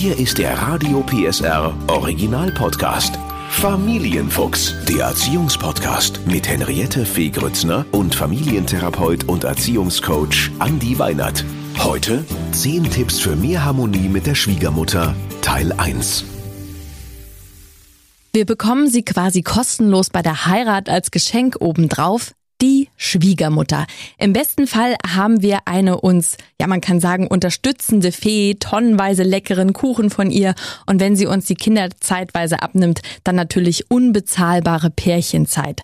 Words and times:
Hier 0.00 0.16
ist 0.16 0.38
der 0.38 0.56
Radio 0.56 1.02
PSR 1.02 1.76
Original 1.88 2.52
Podcast. 2.52 3.18
Familienfuchs, 3.50 4.72
der 4.88 5.06
Erziehungspodcast 5.06 6.24
mit 6.24 6.46
Henriette 6.46 7.04
Fee 7.04 7.30
Grützner 7.30 7.84
und 7.90 8.14
Familientherapeut 8.14 9.24
und 9.24 9.42
Erziehungscoach 9.42 10.52
Andi 10.60 11.00
Weinert. 11.00 11.44
Heute 11.78 12.24
10 12.52 12.84
Tipps 12.92 13.18
für 13.18 13.34
mehr 13.34 13.64
Harmonie 13.64 14.08
mit 14.08 14.28
der 14.28 14.36
Schwiegermutter, 14.36 15.16
Teil 15.42 15.72
1. 15.72 16.24
Wir 18.32 18.46
bekommen 18.46 18.88
sie 18.88 19.02
quasi 19.02 19.42
kostenlos 19.42 20.10
bei 20.10 20.22
der 20.22 20.46
Heirat 20.46 20.88
als 20.88 21.10
Geschenk 21.10 21.56
obendrauf. 21.58 22.34
Die 22.60 22.88
Schwiegermutter. 22.96 23.86
Im 24.18 24.32
besten 24.32 24.66
Fall 24.66 24.96
haben 25.06 25.42
wir 25.42 25.60
eine 25.66 26.00
uns, 26.00 26.36
ja 26.60 26.66
man 26.66 26.80
kann 26.80 26.98
sagen, 26.98 27.28
unterstützende 27.28 28.10
Fee, 28.10 28.56
tonnenweise 28.58 29.22
leckeren 29.22 29.72
Kuchen 29.72 30.10
von 30.10 30.32
ihr 30.32 30.56
und 30.86 31.00
wenn 31.00 31.14
sie 31.14 31.26
uns 31.26 31.44
die 31.44 31.54
Kinder 31.54 31.88
zeitweise 32.00 32.60
abnimmt, 32.60 33.00
dann 33.22 33.36
natürlich 33.36 33.92
unbezahlbare 33.92 34.90
Pärchenzeit. 34.90 35.82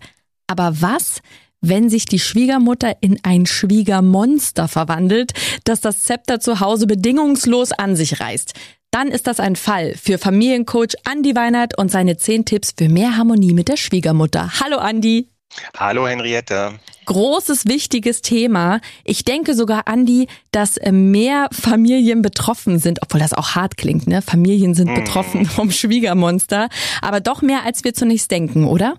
Aber 0.48 0.80
was, 0.80 1.20
wenn 1.60 1.88
sich 1.88 2.06
die 2.06 2.18
Schwiegermutter 2.18 2.96
in 3.00 3.20
ein 3.22 3.46
Schwiegermonster 3.46 4.66
verwandelt, 4.66 5.32
das 5.62 5.80
das 5.80 6.02
Zepter 6.02 6.40
zu 6.40 6.58
Hause 6.58 6.88
bedingungslos 6.88 7.70
an 7.70 7.94
sich 7.94 8.18
reißt? 8.18 8.52
Dann 8.90 9.08
ist 9.08 9.28
das 9.28 9.38
ein 9.38 9.54
Fall 9.56 9.94
für 9.94 10.18
Familiencoach 10.18 10.94
Andi 11.04 11.36
Weinert 11.36 11.78
und 11.78 11.90
seine 11.90 12.16
10 12.16 12.44
Tipps 12.44 12.74
für 12.76 12.88
mehr 12.88 13.16
Harmonie 13.16 13.54
mit 13.54 13.68
der 13.68 13.76
Schwiegermutter. 13.76 14.60
Hallo 14.60 14.78
Andi! 14.78 15.28
Hallo 15.76 16.06
Henriette. 16.06 16.78
Großes, 17.06 17.66
wichtiges 17.66 18.22
Thema. 18.22 18.80
Ich 19.04 19.24
denke 19.24 19.54
sogar, 19.54 19.86
Andi, 19.86 20.26
dass 20.52 20.76
äh, 20.76 20.92
mehr 20.92 21.48
Familien 21.52 22.22
betroffen 22.22 22.78
sind, 22.78 23.00
obwohl 23.02 23.20
das 23.20 23.34
auch 23.34 23.54
hart 23.54 23.76
klingt, 23.76 24.06
ne? 24.06 24.22
Familien 24.22 24.74
sind 24.74 24.90
mm. 24.90 24.94
betroffen 24.94 25.46
vom 25.46 25.70
Schwiegermonster, 25.70 26.68
aber 27.02 27.20
doch 27.20 27.42
mehr, 27.42 27.64
als 27.64 27.84
wir 27.84 27.94
zunächst 27.94 28.30
denken, 28.30 28.64
oder? 28.66 28.98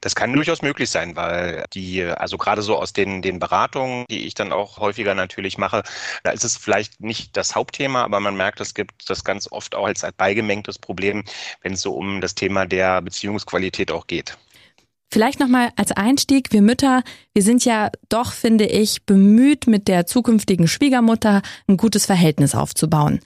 Das 0.00 0.14
kann 0.14 0.32
durchaus 0.32 0.62
möglich 0.62 0.88
sein, 0.90 1.16
weil 1.16 1.64
die, 1.72 2.04
also 2.04 2.38
gerade 2.38 2.62
so 2.62 2.76
aus 2.76 2.92
den, 2.92 3.22
den 3.22 3.40
Beratungen, 3.40 4.04
die 4.08 4.26
ich 4.26 4.34
dann 4.34 4.52
auch 4.52 4.78
häufiger 4.78 5.14
natürlich 5.14 5.58
mache, 5.58 5.82
da 6.22 6.30
ist 6.30 6.44
es 6.44 6.56
vielleicht 6.56 7.00
nicht 7.00 7.36
das 7.36 7.56
Hauptthema, 7.56 8.04
aber 8.04 8.20
man 8.20 8.36
merkt, 8.36 8.60
es 8.60 8.74
gibt 8.74 9.10
das 9.10 9.24
ganz 9.24 9.50
oft 9.50 9.74
auch 9.74 9.86
als 9.86 10.06
beigemengtes 10.16 10.78
Problem, 10.78 11.24
wenn 11.62 11.72
es 11.72 11.80
so 11.80 11.92
um 11.94 12.20
das 12.20 12.36
Thema 12.36 12.66
der 12.66 13.02
Beziehungsqualität 13.02 13.90
auch 13.90 14.06
geht. 14.06 14.38
Vielleicht 15.14 15.38
nochmal 15.38 15.70
als 15.76 15.92
Einstieg, 15.92 16.50
wir 16.50 16.60
Mütter, 16.60 17.04
wir 17.34 17.44
sind 17.44 17.64
ja 17.64 17.92
doch, 18.08 18.32
finde 18.32 18.66
ich, 18.66 19.06
bemüht, 19.06 19.68
mit 19.68 19.86
der 19.86 20.06
zukünftigen 20.06 20.66
Schwiegermutter 20.66 21.40
ein 21.68 21.76
gutes 21.76 22.04
Verhältnis 22.04 22.56
aufzubauen. 22.56 23.20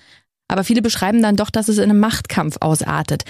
Aber 0.49 0.65
viele 0.65 0.83
beschreiben 0.83 1.23
dann 1.23 1.37
doch, 1.37 1.49
dass 1.49 1.69
es 1.69 1.79
in 1.79 1.85
einem 1.85 1.99
Machtkampf 1.99 2.59
ausartet. 2.61 3.25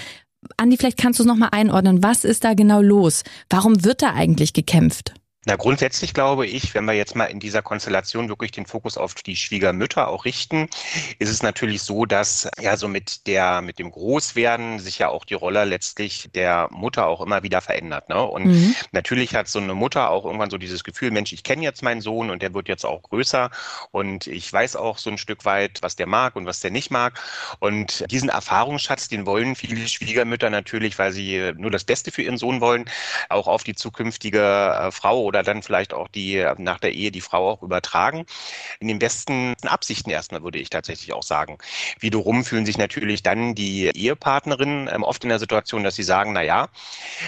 Andi, 0.57 0.75
vielleicht 0.75 0.97
kannst 0.97 1.19
du 1.19 1.23
es 1.23 1.27
nochmal 1.27 1.51
einordnen. 1.53 2.03
Was 2.03 2.25
ist 2.25 2.43
da 2.43 2.53
genau 2.53 2.81
los? 2.81 3.23
Warum 3.49 3.85
wird 3.85 4.01
da 4.01 4.13
eigentlich 4.13 4.51
gekämpft? 4.51 5.13
Na, 5.49 5.55
grundsätzlich 5.55 6.13
glaube 6.13 6.45
ich, 6.45 6.75
wenn 6.75 6.85
wir 6.85 6.93
jetzt 6.93 7.15
mal 7.15 7.25
in 7.25 7.39
dieser 7.39 7.63
Konstellation 7.63 8.29
wirklich 8.29 8.51
den 8.51 8.67
Fokus 8.67 8.99
auf 8.99 9.15
die 9.15 9.35
Schwiegermütter 9.35 10.07
auch 10.07 10.25
richten, 10.25 10.69
ist 11.17 11.29
es 11.29 11.41
natürlich 11.41 11.81
so, 11.81 12.05
dass 12.05 12.47
ja 12.61 12.77
so 12.77 12.87
mit 12.87 13.25
der, 13.25 13.63
mit 13.63 13.79
dem 13.79 13.89
Großwerden 13.89 14.77
sich 14.77 14.99
ja 14.99 15.09
auch 15.09 15.25
die 15.25 15.33
Rolle 15.33 15.65
letztlich 15.65 16.29
der 16.35 16.67
Mutter 16.69 17.07
auch 17.07 17.19
immer 17.19 17.41
wieder 17.41 17.61
verändert. 17.61 18.09
Ne? 18.09 18.23
Und 18.23 18.45
mhm. 18.45 18.75
natürlich 18.91 19.33
hat 19.33 19.47
so 19.47 19.57
eine 19.57 19.73
Mutter 19.73 20.11
auch 20.11 20.23
irgendwann 20.23 20.51
so 20.51 20.59
dieses 20.59 20.83
Gefühl, 20.83 21.09
Mensch, 21.09 21.33
ich 21.33 21.41
kenne 21.41 21.63
jetzt 21.63 21.81
meinen 21.81 22.01
Sohn 22.01 22.29
und 22.29 22.43
der 22.43 22.53
wird 22.53 22.67
jetzt 22.67 22.85
auch 22.85 23.01
größer 23.01 23.49
und 23.89 24.27
ich 24.27 24.53
weiß 24.53 24.75
auch 24.75 24.99
so 24.99 25.09
ein 25.09 25.17
Stück 25.17 25.45
weit, 25.45 25.79
was 25.81 25.95
der 25.95 26.05
mag 26.05 26.35
und 26.35 26.45
was 26.45 26.59
der 26.59 26.69
nicht 26.69 26.91
mag. 26.91 27.19
Und 27.57 28.05
diesen 28.11 28.29
Erfahrungsschatz, 28.29 29.07
den 29.07 29.25
wollen 29.25 29.55
viele 29.55 29.87
Schwiegermütter 29.87 30.51
natürlich, 30.51 30.99
weil 30.99 31.11
sie 31.11 31.53
nur 31.57 31.71
das 31.71 31.85
Beste 31.85 32.11
für 32.11 32.21
ihren 32.21 32.37
Sohn 32.37 32.61
wollen, 32.61 32.85
auch 33.29 33.47
auf 33.47 33.63
die 33.63 33.73
zukünftige 33.73 34.77
äh, 34.79 34.91
Frau 34.91 35.23
oder 35.23 35.38
dann 35.43 35.63
vielleicht 35.63 35.93
auch 35.93 36.07
die 36.07 36.45
nach 36.57 36.79
der 36.79 36.93
Ehe 36.93 37.11
die 37.11 37.21
Frau 37.21 37.49
auch 37.51 37.63
übertragen. 37.63 38.25
In 38.79 38.87
den 38.87 38.99
besten 38.99 39.55
Absichten 39.65 40.09
erstmal 40.09 40.43
würde 40.43 40.59
ich 40.59 40.69
tatsächlich 40.69 41.13
auch 41.13 41.23
sagen. 41.23 41.57
Wiederum 41.99 42.43
fühlen 42.43 42.65
sich 42.65 42.77
natürlich 42.77 43.23
dann 43.23 43.55
die 43.55 43.87
Ehepartnerinnen 43.87 44.89
ähm, 44.91 45.03
oft 45.03 45.23
in 45.23 45.29
der 45.29 45.39
Situation, 45.39 45.83
dass 45.83 45.95
sie 45.95 46.03
sagen, 46.03 46.33
na 46.33 46.41
ja, 46.41 46.69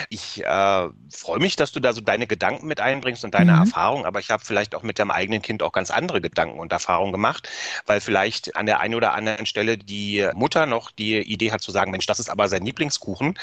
ich 0.10 0.44
äh, 0.44 0.88
freue 1.10 1.40
mich, 1.40 1.56
dass 1.56 1.72
du 1.72 1.80
da 1.80 1.94
so 1.94 2.02
deine 2.02 2.28
Gedanken 2.28 2.68
mit 2.68 2.80
einbringst 2.80 3.24
und 3.24 3.34
deine 3.34 3.54
mhm. 3.54 3.60
Erfahrung, 3.60 4.06
aber 4.06 4.20
ich 4.20 4.30
habe 4.30 4.44
vielleicht 4.46 4.76
auch 4.76 4.84
mit 4.84 5.00
deinem 5.00 5.12
eigenen 5.12 5.42
Kind 5.42 5.64
auch 5.64 5.72
ganz 5.72 5.92
andere 5.92 6.22
Gedanken 6.22 6.60
und 6.60 6.72
Erfahrungen 6.72 7.12
gemacht, 7.12 7.50
weil 7.86 8.02
vielleicht 8.02 8.56
an 8.56 8.66
der 8.66 8.80
einen 8.80 8.96
oder 8.96 9.14
anderen 9.14 9.46
Stelle 9.46 9.78
die 9.78 10.28
Mutter 10.34 10.66
noch 10.66 10.92
die 10.92 11.18
Idee 11.18 11.52
hat 11.52 11.62
zu 11.62 11.72
sagen, 11.72 11.92
Mensch, 11.92 12.06
das 12.06 12.20
ist 12.20 12.30
aber 12.30 12.48
sein 12.48 12.66
Lieblingskuchen, 12.66 13.38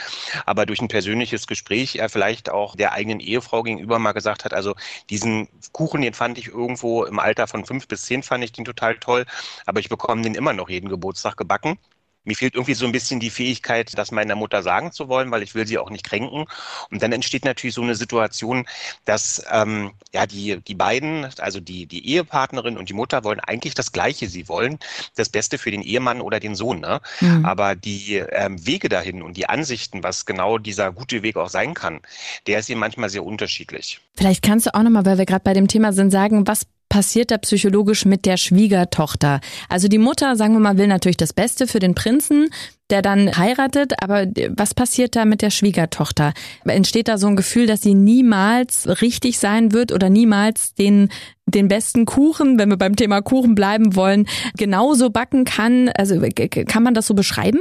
aber 0.46 0.66
durch 0.66 0.80
ein 0.80 0.88
persönliches 0.88 1.46
Gespräch 1.46 1.96
er 1.96 2.08
vielleicht 2.08 2.50
auch 2.50 2.76
der 2.76 2.92
eigenen 2.92 3.20
Ehefrau 3.20 3.62
gegenüber 3.62 3.98
mal 3.98 4.12
gesagt 4.12 4.44
hat, 4.44 4.47
hat. 4.48 4.54
Also 4.54 4.74
diesen 5.10 5.48
Kuchen, 5.72 6.00
den 6.02 6.14
fand 6.14 6.38
ich 6.38 6.48
irgendwo 6.48 7.04
im 7.04 7.18
Alter 7.18 7.46
von 7.46 7.64
fünf 7.64 7.88
bis 7.88 8.02
zehn, 8.02 8.22
fand 8.22 8.44
ich 8.44 8.52
den 8.52 8.64
total 8.64 8.96
toll. 8.98 9.26
Aber 9.66 9.80
ich 9.80 9.88
bekomme 9.88 10.22
den 10.22 10.34
immer 10.34 10.52
noch 10.52 10.68
jeden 10.70 10.88
Geburtstag 10.88 11.36
gebacken. 11.36 11.78
Mir 12.24 12.36
fehlt 12.36 12.54
irgendwie 12.54 12.74
so 12.74 12.84
ein 12.84 12.92
bisschen 12.92 13.20
die 13.20 13.30
Fähigkeit, 13.30 13.96
das 13.96 14.10
meiner 14.10 14.36
Mutter 14.36 14.62
sagen 14.62 14.92
zu 14.92 15.08
wollen, 15.08 15.30
weil 15.30 15.42
ich 15.42 15.54
will 15.54 15.66
sie 15.66 15.78
auch 15.78 15.90
nicht 15.90 16.04
kränken. 16.04 16.44
Und 16.90 17.02
dann 17.02 17.12
entsteht 17.12 17.44
natürlich 17.44 17.74
so 17.74 17.82
eine 17.82 17.94
Situation, 17.94 18.66
dass 19.04 19.42
ähm, 19.50 19.92
ja 20.12 20.26
die, 20.26 20.60
die 20.60 20.74
beiden, 20.74 21.26
also 21.38 21.60
die, 21.60 21.86
die 21.86 22.06
Ehepartnerin 22.06 22.76
und 22.76 22.88
die 22.88 22.94
Mutter 22.94 23.24
wollen 23.24 23.40
eigentlich 23.40 23.74
das 23.74 23.92
Gleiche. 23.92 24.28
Sie 24.28 24.48
wollen 24.48 24.78
das 25.16 25.28
Beste 25.28 25.58
für 25.58 25.70
den 25.70 25.82
Ehemann 25.82 26.20
oder 26.20 26.40
den 26.40 26.54
Sohn. 26.54 26.80
Ne? 26.80 27.00
Mhm. 27.20 27.44
Aber 27.44 27.74
die 27.74 28.16
ähm, 28.16 28.64
Wege 28.66 28.88
dahin 28.88 29.22
und 29.22 29.36
die 29.36 29.48
Ansichten, 29.48 30.02
was 30.02 30.26
genau 30.26 30.58
dieser 30.58 30.92
gute 30.92 31.22
Weg 31.22 31.36
auch 31.36 31.48
sein 31.48 31.74
kann, 31.74 32.00
der 32.46 32.58
ist 32.58 32.68
eben 32.68 32.80
manchmal 32.80 33.08
sehr 33.08 33.24
unterschiedlich. 33.24 34.00
Vielleicht 34.16 34.42
kannst 34.42 34.66
du 34.66 34.74
auch 34.74 34.82
nochmal, 34.82 35.06
weil 35.06 35.18
wir 35.18 35.26
gerade 35.26 35.44
bei 35.44 35.54
dem 35.54 35.68
Thema 35.68 35.92
sind, 35.92 36.10
sagen, 36.10 36.46
was 36.46 36.66
passiert 36.88 37.30
da 37.30 37.38
psychologisch 37.38 38.04
mit 38.04 38.26
der 38.26 38.36
Schwiegertochter? 38.36 39.40
Also 39.68 39.88
die 39.88 39.98
Mutter, 39.98 40.36
sagen 40.36 40.54
wir 40.54 40.60
mal, 40.60 40.78
will 40.78 40.86
natürlich 40.86 41.16
das 41.16 41.32
Beste 41.32 41.66
für 41.66 41.78
den 41.78 41.94
Prinzen, 41.94 42.50
der 42.90 43.02
dann 43.02 43.36
heiratet, 43.36 44.02
aber 44.02 44.26
was 44.56 44.74
passiert 44.74 45.14
da 45.14 45.24
mit 45.24 45.42
der 45.42 45.50
Schwiegertochter? 45.50 46.32
Entsteht 46.64 47.08
da 47.08 47.18
so 47.18 47.26
ein 47.26 47.36
Gefühl, 47.36 47.66
dass 47.66 47.82
sie 47.82 47.94
niemals 47.94 48.88
richtig 49.02 49.38
sein 49.38 49.72
wird 49.72 49.92
oder 49.92 50.08
niemals 50.10 50.74
den 50.74 51.10
den 51.46 51.68
besten 51.68 52.04
Kuchen, 52.04 52.58
wenn 52.58 52.68
wir 52.68 52.76
beim 52.76 52.94
Thema 52.94 53.22
Kuchen 53.22 53.54
bleiben 53.54 53.96
wollen, 53.96 54.28
genauso 54.58 55.08
backen 55.08 55.44
kann? 55.44 55.88
Also 55.88 56.20
kann 56.66 56.82
man 56.82 56.92
das 56.92 57.06
so 57.06 57.14
beschreiben? 57.14 57.60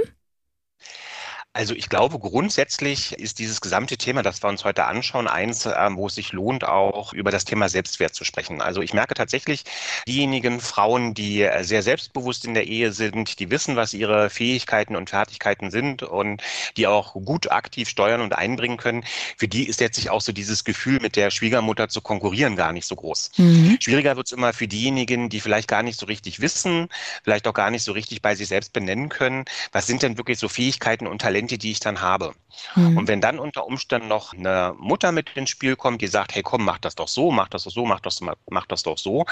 Also 1.58 1.74
ich 1.74 1.90
glaube, 1.90 2.20
grundsätzlich 2.20 3.14
ist 3.14 3.40
dieses 3.40 3.62
gesamte 3.62 3.98
Thema, 3.98 4.22
das 4.22 4.44
wir 4.44 4.48
uns 4.48 4.64
heute 4.64 4.86
anschauen, 4.86 5.28
eins, 5.28 5.66
ähm, 5.66 5.98
wo 5.98 6.06
es 6.06 6.14
sich 6.14 6.32
lohnt, 6.32 6.64
auch 6.64 7.14
über 7.14 7.32
das 7.32 7.46
Thema 7.46 7.68
Selbstwert 7.68 8.14
zu 8.14 8.26
sprechen. 8.26 8.62
Also 8.62 8.84
ich 8.84 8.94
merke 8.94 9.16
tatsächlich, 9.16 9.64
diejenigen 10.08 10.60
Frauen, 10.60 11.16
die 11.16 11.42
äh, 11.42 11.64
sehr 11.64 11.82
selbstbewusst 11.82 12.46
in 12.46 12.54
der 12.54 12.68
Ehe 12.68 12.92
sind, 12.92 13.40
die 13.40 13.50
wissen, 13.50 13.76
was 13.76 13.96
ihre 13.96 14.30
Fähigkeiten 14.30 14.96
und 14.96 15.10
Fertigkeiten 15.10 15.72
sind 15.72 16.04
und 16.04 16.44
die 16.78 16.86
auch 16.86 17.14
gut 17.14 17.50
aktiv 17.52 17.90
steuern 17.90 18.22
und 18.22 18.38
einbringen 18.38 18.78
können, 18.78 19.04
für 19.36 19.48
die 19.48 19.68
ist 19.68 19.80
letztlich 19.80 20.12
auch 20.12 20.22
so 20.22 20.34
dieses 20.34 20.64
Gefühl, 20.64 21.00
mit 21.00 21.16
der 21.16 21.32
Schwiegermutter 21.32 21.90
zu 21.90 22.02
konkurrieren, 22.02 22.56
gar 22.56 22.72
nicht 22.72 22.86
so 22.86 22.96
groß. 22.96 23.32
Mhm. 23.38 23.80
Schwieriger 23.82 24.16
wird 24.16 24.28
es 24.28 24.32
immer 24.32 24.54
für 24.54 24.68
diejenigen, 24.68 25.30
die 25.30 25.40
vielleicht 25.40 25.68
gar 25.68 25.82
nicht 25.82 26.00
so 26.00 26.06
richtig 26.06 26.40
wissen, 26.40 26.88
vielleicht 27.24 27.48
auch 27.48 27.56
gar 27.56 27.72
nicht 27.72 27.84
so 27.84 27.94
richtig 27.94 28.22
bei 28.22 28.36
sich 28.36 28.48
selbst 28.48 28.74
benennen 28.74 29.10
können, 29.10 29.46
was 29.72 29.88
sind 29.88 30.04
denn 30.04 30.20
wirklich 30.20 30.38
so 30.38 30.50
Fähigkeiten 30.50 31.08
und 31.08 31.20
Talente, 31.20 31.47
Talente, 31.48 31.58
die 31.58 31.72
ich 31.72 31.80
dann 31.80 32.02
habe. 32.02 32.34
Mhm. 32.76 32.98
Und 32.98 33.08
wenn 33.08 33.22
dann 33.22 33.40
unter 33.40 33.66
Umständen 33.66 34.08
noch 34.08 34.34
eine 34.34 34.74
Mutter 34.78 35.12
mit 35.12 35.30
ins 35.36 35.50
Spiel 35.50 35.76
kommt, 35.76 36.02
die 36.02 36.08
sagt, 36.08 36.36
hey 36.36 36.44
komm, 36.44 36.66
mach 36.66 36.80
das 36.80 36.96
doch 36.96 37.08
so, 37.08 37.32
mach 37.32 37.50
das 37.50 37.64
doch 37.64 37.72
so, 37.72 37.86
mach 37.86 38.00
das, 38.00 38.20
mach 38.22 38.66
das 38.66 38.84
doch 38.84 38.98
so, 38.98 39.26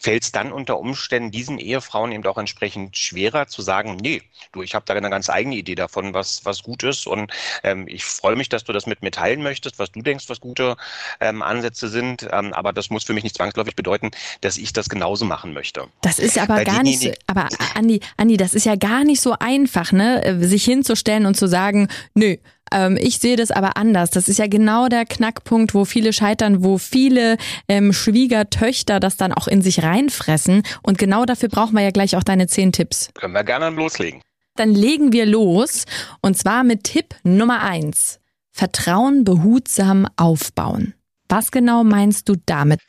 fällt 0.00 0.22
es 0.22 0.32
dann 0.32 0.52
unter 0.52 0.78
Umständen 0.78 1.30
diesen 1.30 1.58
Ehefrauen 1.58 2.12
eben 2.12 2.24
auch 2.26 2.38
entsprechend 2.38 2.96
schwerer 2.96 3.46
zu 3.48 3.62
sagen, 3.62 3.96
nee, 3.96 4.22
du, 4.52 4.62
ich 4.62 4.74
habe 4.74 4.84
da 4.86 4.94
eine 4.94 5.10
ganz 5.10 5.28
eigene 5.30 5.56
Idee 5.56 5.74
davon, 5.74 6.14
was, 6.14 6.44
was 6.44 6.62
gut 6.62 6.82
ist 6.82 7.06
und 7.06 7.32
ähm, 7.62 7.86
ich 7.88 8.04
freue 8.04 8.36
mich, 8.36 8.48
dass 8.48 8.64
du 8.64 8.72
das 8.72 8.86
mit 8.86 9.02
mir 9.02 9.10
teilen 9.10 9.42
möchtest, 9.42 9.78
was 9.78 9.90
du 9.90 10.02
denkst, 10.02 10.28
was 10.28 10.40
gute 10.40 10.76
ähm, 11.20 11.42
Ansätze 11.42 11.88
sind, 11.88 12.28
ähm, 12.30 12.52
aber 12.52 12.72
das 12.72 12.90
muss 12.90 13.04
für 13.04 13.12
mich 13.12 13.24
nicht 13.24 13.36
zwangsläufig 13.36 13.74
bedeuten, 13.74 14.10
dass 14.40 14.56
ich 14.56 14.72
das 14.72 14.88
genauso 14.88 15.24
machen 15.24 15.52
möchte. 15.52 15.88
Das 16.02 16.18
ist 16.18 16.38
aber 16.38 16.56
Weil 16.56 16.64
gar 16.64 16.82
nicht, 16.82 17.18
aber 17.26 17.48
Andi, 17.74 18.00
Andi, 18.16 18.36
das 18.36 18.54
ist 18.54 18.66
ja 18.66 18.76
gar 18.76 19.04
nicht 19.04 19.20
so 19.20 19.34
einfach, 19.38 19.92
ne, 19.92 20.38
sich 20.40 20.64
hinzustellen 20.64 21.26
und 21.26 21.36
zu 21.36 21.47
sagen, 21.48 21.88
nö, 22.14 22.36
ähm, 22.72 22.98
ich 23.00 23.18
sehe 23.18 23.36
das 23.36 23.50
aber 23.50 23.76
anders. 23.76 24.10
Das 24.10 24.28
ist 24.28 24.38
ja 24.38 24.46
genau 24.46 24.88
der 24.88 25.04
Knackpunkt, 25.04 25.74
wo 25.74 25.84
viele 25.84 26.12
scheitern, 26.12 26.62
wo 26.62 26.78
viele 26.78 27.36
ähm, 27.68 27.92
Schwiegertöchter 27.92 29.00
das 29.00 29.16
dann 29.16 29.32
auch 29.32 29.48
in 29.48 29.62
sich 29.62 29.82
reinfressen. 29.82 30.62
Und 30.82 30.98
genau 30.98 31.24
dafür 31.24 31.48
brauchen 31.48 31.74
wir 31.74 31.82
ja 31.82 31.90
gleich 31.90 32.16
auch 32.16 32.24
deine 32.24 32.46
zehn 32.46 32.72
Tipps. 32.72 33.10
Können 33.14 33.34
wir 33.34 33.44
gerne 33.44 33.70
loslegen. 33.70 34.22
Dann 34.56 34.74
legen 34.74 35.12
wir 35.12 35.26
los. 35.26 35.84
Und 36.20 36.36
zwar 36.36 36.64
mit 36.64 36.84
Tipp 36.84 37.14
Nummer 37.22 37.62
eins. 37.62 38.20
Vertrauen 38.50 39.24
behutsam 39.24 40.08
aufbauen. 40.16 40.94
Was 41.28 41.50
genau 41.50 41.84
meinst 41.84 42.28
du 42.28 42.34
damit? 42.46 42.80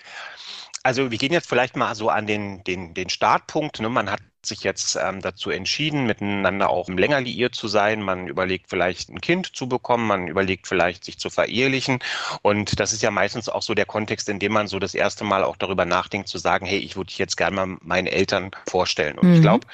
Also 0.82 1.12
wir 1.12 1.18
gehen 1.18 1.34
jetzt 1.34 1.48
vielleicht 1.48 1.76
mal 1.76 1.94
so 1.94 2.10
an 2.10 2.26
den, 2.26 2.64
den, 2.64 2.94
den 2.94 3.10
Startpunkt. 3.10 3.80
Ne? 3.80 3.90
Man 3.90 4.10
hat 4.10 4.22
sich 4.46 4.64
jetzt 4.64 4.96
ähm, 4.96 5.22
dazu 5.22 5.50
entschieden, 5.50 6.06
miteinander 6.06 6.70
auch 6.70 6.88
länger 6.90 7.22
liiert 7.22 7.56
zu 7.56 7.68
sein. 7.68 8.02
Man 8.02 8.28
überlegt 8.28 8.70
vielleicht 8.70 9.10
ein 9.10 9.22
Kind 9.22 9.56
zu 9.56 9.68
bekommen, 9.68 10.08
man 10.08 10.28
überlegt 10.28 10.68
vielleicht 10.68 11.04
sich 11.04 11.20
zu 11.20 11.30
verehelichen. 11.30 12.00
Und 12.42 12.80
das 12.80 12.94
ist 12.94 13.02
ja 13.02 13.12
meistens 13.12 13.50
auch 13.50 13.62
so 13.62 13.74
der 13.74 13.86
Kontext, 13.86 14.30
in 14.30 14.40
dem 14.40 14.54
man 14.54 14.68
so 14.68 14.80
das 14.80 14.94
erste 14.94 15.24
Mal 15.24 15.44
auch 15.44 15.58
darüber 15.58 15.86
nachdenkt, 15.86 16.30
zu 16.30 16.38
sagen, 16.38 16.66
hey, 16.66 16.80
ich 16.80 16.96
würde 16.96 17.08
dich 17.08 17.18
jetzt 17.18 17.38
gerne 17.38 17.56
mal 17.56 17.78
meinen 17.82 18.08
Eltern 18.08 18.52
vorstellen. 18.68 19.18
Und 19.20 19.30
mhm. 19.30 19.36
ich 19.36 19.42
glaube, 19.42 19.68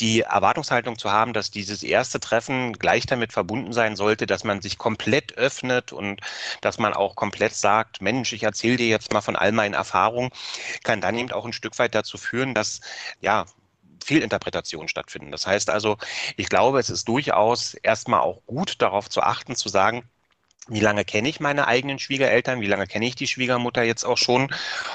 die 0.00 0.20
Erwartungshaltung 0.20 0.98
zu 0.98 1.10
haben, 1.10 1.32
dass 1.32 1.50
dieses 1.50 1.82
erste 1.82 2.20
Treffen 2.20 2.74
gleich 2.74 3.06
damit 3.06 3.32
verbunden 3.32 3.72
sein 3.72 3.96
sollte, 3.96 4.26
dass 4.26 4.44
man 4.44 4.60
sich 4.60 4.78
komplett 4.78 5.36
öffnet 5.38 5.92
und 5.92 6.20
dass 6.60 6.78
man 6.78 6.92
auch 6.92 7.16
komplett 7.16 7.54
sagt, 7.54 8.02
Mensch, 8.02 8.32
ich 8.32 8.42
erzähle 8.42 8.76
dir 8.76 8.88
jetzt 8.88 9.12
mal 9.12 9.20
von 9.20 9.36
all 9.36 9.52
meinen 9.52 9.74
Erfahrungen, 9.74 10.30
kann 10.84 11.00
dann 11.00 11.18
eben 11.18 11.32
auch 11.32 11.46
ein 11.46 11.52
Stück 11.52 11.78
weit 11.78 11.94
dazu 11.94 12.18
führen, 12.18 12.54
dass 12.54 12.80
ja 13.20 13.46
Fehlinterpretationen 14.06 14.88
stattfinden. 14.88 15.32
Das 15.32 15.46
heißt 15.46 15.68
also, 15.68 15.98
ich 16.36 16.48
glaube, 16.48 16.78
es 16.78 16.90
ist 16.90 17.08
durchaus 17.08 17.74
erstmal 17.74 18.20
auch 18.20 18.40
gut 18.46 18.80
darauf 18.80 19.10
zu 19.10 19.20
achten, 19.20 19.56
zu 19.56 19.68
sagen, 19.68 20.08
wie 20.68 20.80
lange 20.80 21.04
kenne 21.04 21.28
ich 21.28 21.38
meine 21.38 21.68
eigenen 21.68 21.98
Schwiegereltern, 21.98 22.60
wie 22.60 22.66
lange 22.66 22.86
kenne 22.86 23.06
ich 23.06 23.14
die 23.14 23.28
Schwiegermutter 23.28 23.82
jetzt 23.84 24.04
auch 24.04 24.18
schon 24.18 24.52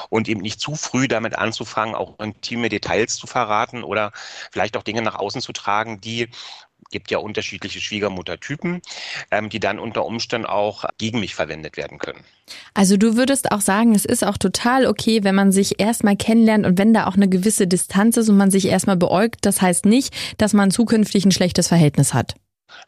und 0.10 0.28
eben 0.28 0.42
nicht 0.42 0.60
zu 0.60 0.76
früh 0.76 1.08
damit 1.08 1.38
anzufangen, 1.38 1.96
auch 1.96 2.20
intime 2.20 2.68
Details 2.68 3.16
zu 3.16 3.28
verraten 3.28 3.84
oder 3.84 4.12
vielleicht 4.52 4.76
auch 4.76 4.84
Dinge 4.84 5.02
nach 5.02 5.16
außen 5.16 5.42
zu 5.42 5.54
tragen, 5.54 6.02
die 6.02 6.30
gibt 6.92 7.12
ja 7.12 7.18
unterschiedliche 7.18 7.82
Schwiegermuttertypen, 7.82 8.82
ähm, 9.32 9.50
die 9.50 9.60
dann 9.60 9.80
unter 9.80 10.06
Umständen 10.06 10.46
auch 10.46 10.86
gegen 10.98 11.20
mich 11.20 11.36
verwendet 11.36 11.78
werden 11.78 11.98
können. 11.98 12.20
Also 12.74 12.98
du 12.98 13.16
würdest 13.16 13.52
auch 13.52 13.62
sagen, 13.62 13.96
es 13.96 14.06
ist 14.06 14.24
auch 14.24 14.38
total 14.38 14.86
okay, 14.86 15.24
wenn 15.24 15.36
man 15.36 15.52
sich 15.52 15.80
erstmal 15.80 16.18
kennenlernt 16.18 16.66
und 16.66 16.78
wenn 16.78 16.94
da 16.94 17.08
auch 17.08 17.16
eine 17.16 17.30
gewisse 17.30 17.68
Distanz 17.68 18.18
ist 18.18 18.30
und 18.30 18.38
man 18.38 18.52
sich 18.52 18.68
erstmal 18.68 18.98
beäugt, 18.98 19.40
das 19.42 19.62
heißt 19.62 19.86
nicht, 19.86 20.14
dass 20.38 20.54
man 20.54 20.72
zukünftig 20.72 21.26
ein 21.26 21.32
schlechtes 21.32 21.68
Verhältnis 21.68 22.14
hat. 22.14 22.36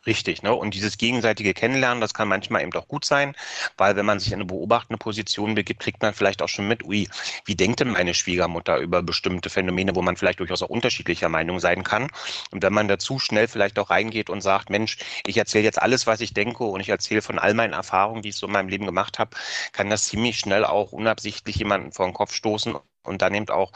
Richtig, 0.05 0.43
ne? 0.43 0.53
Und 0.53 0.73
dieses 0.73 0.97
gegenseitige 0.97 1.53
Kennenlernen, 1.53 2.01
das 2.01 2.13
kann 2.13 2.27
manchmal 2.27 2.61
eben 2.61 2.73
auch 2.73 2.87
gut 2.87 3.05
sein, 3.05 3.35
weil 3.77 3.95
wenn 3.95 4.05
man 4.05 4.19
sich 4.19 4.29
in 4.29 4.35
eine 4.35 4.45
beobachtende 4.45 4.97
Position 4.97 5.55
begibt, 5.55 5.81
kriegt 5.81 6.01
man 6.01 6.13
vielleicht 6.13 6.41
auch 6.41 6.47
schon 6.49 6.67
mit, 6.67 6.83
ui, 6.83 7.07
wie 7.45 7.55
denkt 7.55 7.79
denn 7.79 7.89
meine 7.91 8.13
Schwiegermutter 8.13 8.77
über 8.77 9.01
bestimmte 9.03 9.49
Phänomene, 9.49 9.95
wo 9.95 10.01
man 10.01 10.15
vielleicht 10.17 10.39
durchaus 10.39 10.61
auch 10.63 10.69
unterschiedlicher 10.69 11.29
Meinung 11.29 11.59
sein 11.59 11.83
kann. 11.83 12.07
Und 12.51 12.63
wenn 12.63 12.73
man 12.73 12.87
dazu 12.87 13.19
schnell 13.19 13.47
vielleicht 13.47 13.79
auch 13.79 13.89
reingeht 13.89 14.29
und 14.29 14.41
sagt, 14.41 14.69
Mensch, 14.69 14.97
ich 15.25 15.37
erzähle 15.37 15.63
jetzt 15.65 15.81
alles, 15.81 16.07
was 16.07 16.21
ich 16.21 16.33
denke 16.33 16.63
und 16.63 16.79
ich 16.81 16.89
erzähle 16.89 17.21
von 17.21 17.39
all 17.39 17.53
meinen 17.53 17.73
Erfahrungen, 17.73 18.21
die 18.21 18.29
ich 18.29 18.35
so 18.37 18.47
in 18.47 18.53
meinem 18.53 18.69
Leben 18.69 18.85
gemacht 18.85 19.19
habe, 19.19 19.31
kann 19.71 19.89
das 19.89 20.05
ziemlich 20.05 20.39
schnell 20.39 20.65
auch 20.65 20.91
unabsichtlich 20.91 21.55
jemanden 21.57 21.91
vor 21.91 22.05
den 22.05 22.13
Kopf 22.13 22.33
stoßen 22.33 22.75
und 23.03 23.21
dann 23.21 23.33
eben 23.33 23.49
auch 23.49 23.71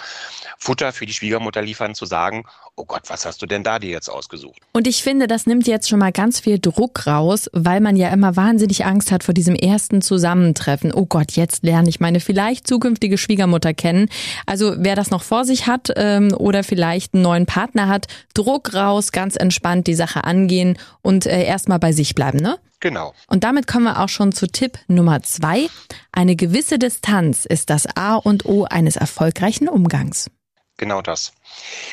Futter 0.57 0.94
für 0.94 1.06
die 1.06 1.13
Schwiegermutter 1.13 1.62
liefern, 1.62 1.95
zu 1.95 2.06
sagen, 2.06 2.45
oh 2.75 2.85
Gott, 2.85 3.03
was 3.07 3.25
hast 3.25 3.41
du 3.41 3.45
denn 3.45 3.63
da 3.63 3.79
dir 3.79 3.89
jetzt 3.89 4.09
ausgesucht? 4.09 4.59
Und 4.71 4.88
ich 4.88 5.03
finde, 5.03 5.27
das 5.27 5.47
nimmt 5.47 5.68
jetzt 5.68 5.89
schon 5.89 6.00
mal 6.00 6.12
ganz 6.12 6.39
viel 6.39 6.59
Druck 6.59 7.07
raus, 7.07 7.50
weil 7.51 7.81
man 7.81 7.95
ja 7.95 8.09
immer 8.09 8.35
wahnsinnig 8.35 8.85
Angst 8.85 9.12
hat 9.12 9.24
vor 9.24 9.33
diesem 9.33 9.56
ersten 9.56 10.01
Zusammentreffen. 10.01 10.94
Oh 10.94 11.06
Gott, 11.06 11.33
jetzt 11.33 11.63
lerne 11.63 11.89
ich 11.89 12.00
meine 12.00 12.19
vielleicht 12.19 12.68
zukünftige 12.68 13.18
Schwiegermutter 13.18 13.74
kennen. 13.74 14.09
Also 14.45 14.75
wer 14.77 14.95
das 14.95 15.09
noch 15.09 15.24
vor 15.24 15.44
sich 15.44 15.68
hat 15.68 15.91
ähm, 15.95 16.33
oder 16.33 16.63
vielleicht 16.63 17.13
einen 17.13 17.24
neuen 17.24 17.45
Partner 17.45 17.88
hat, 17.88 18.07
Druck 18.33 18.74
raus, 18.74 19.12
ganz 19.12 19.35
entspannt 19.35 19.88
die 19.88 19.95
Sache 19.95 20.24
angehen 20.24 20.77
und 21.01 21.25
äh, 21.25 21.44
erstmal 21.44 21.79
bei 21.79 21.91
sich 21.91 22.15
bleiben, 22.15 22.39
ne? 22.39 22.57
Genau. 22.79 23.13
Und 23.27 23.44
damit 23.44 23.65
kommen 23.68 23.85
wir 23.85 24.00
auch 24.00 24.09
schon 24.09 24.31
zu 24.31 24.47
Tipp 24.47 24.77
Nummer 24.88 25.24
zwei. 25.24 25.68
Eine 26.12 26.35
gewisse 26.35 26.77
Distanz 26.77 27.45
ist 27.45 27.69
das 27.69 27.88
A 27.95 28.15
und 28.15 28.45
O 28.45 28.65
eines 28.65 28.95
erfolgreichen 28.95 29.68
Umgangs. 29.68 30.29
Genau 30.77 31.01
das. 31.01 31.33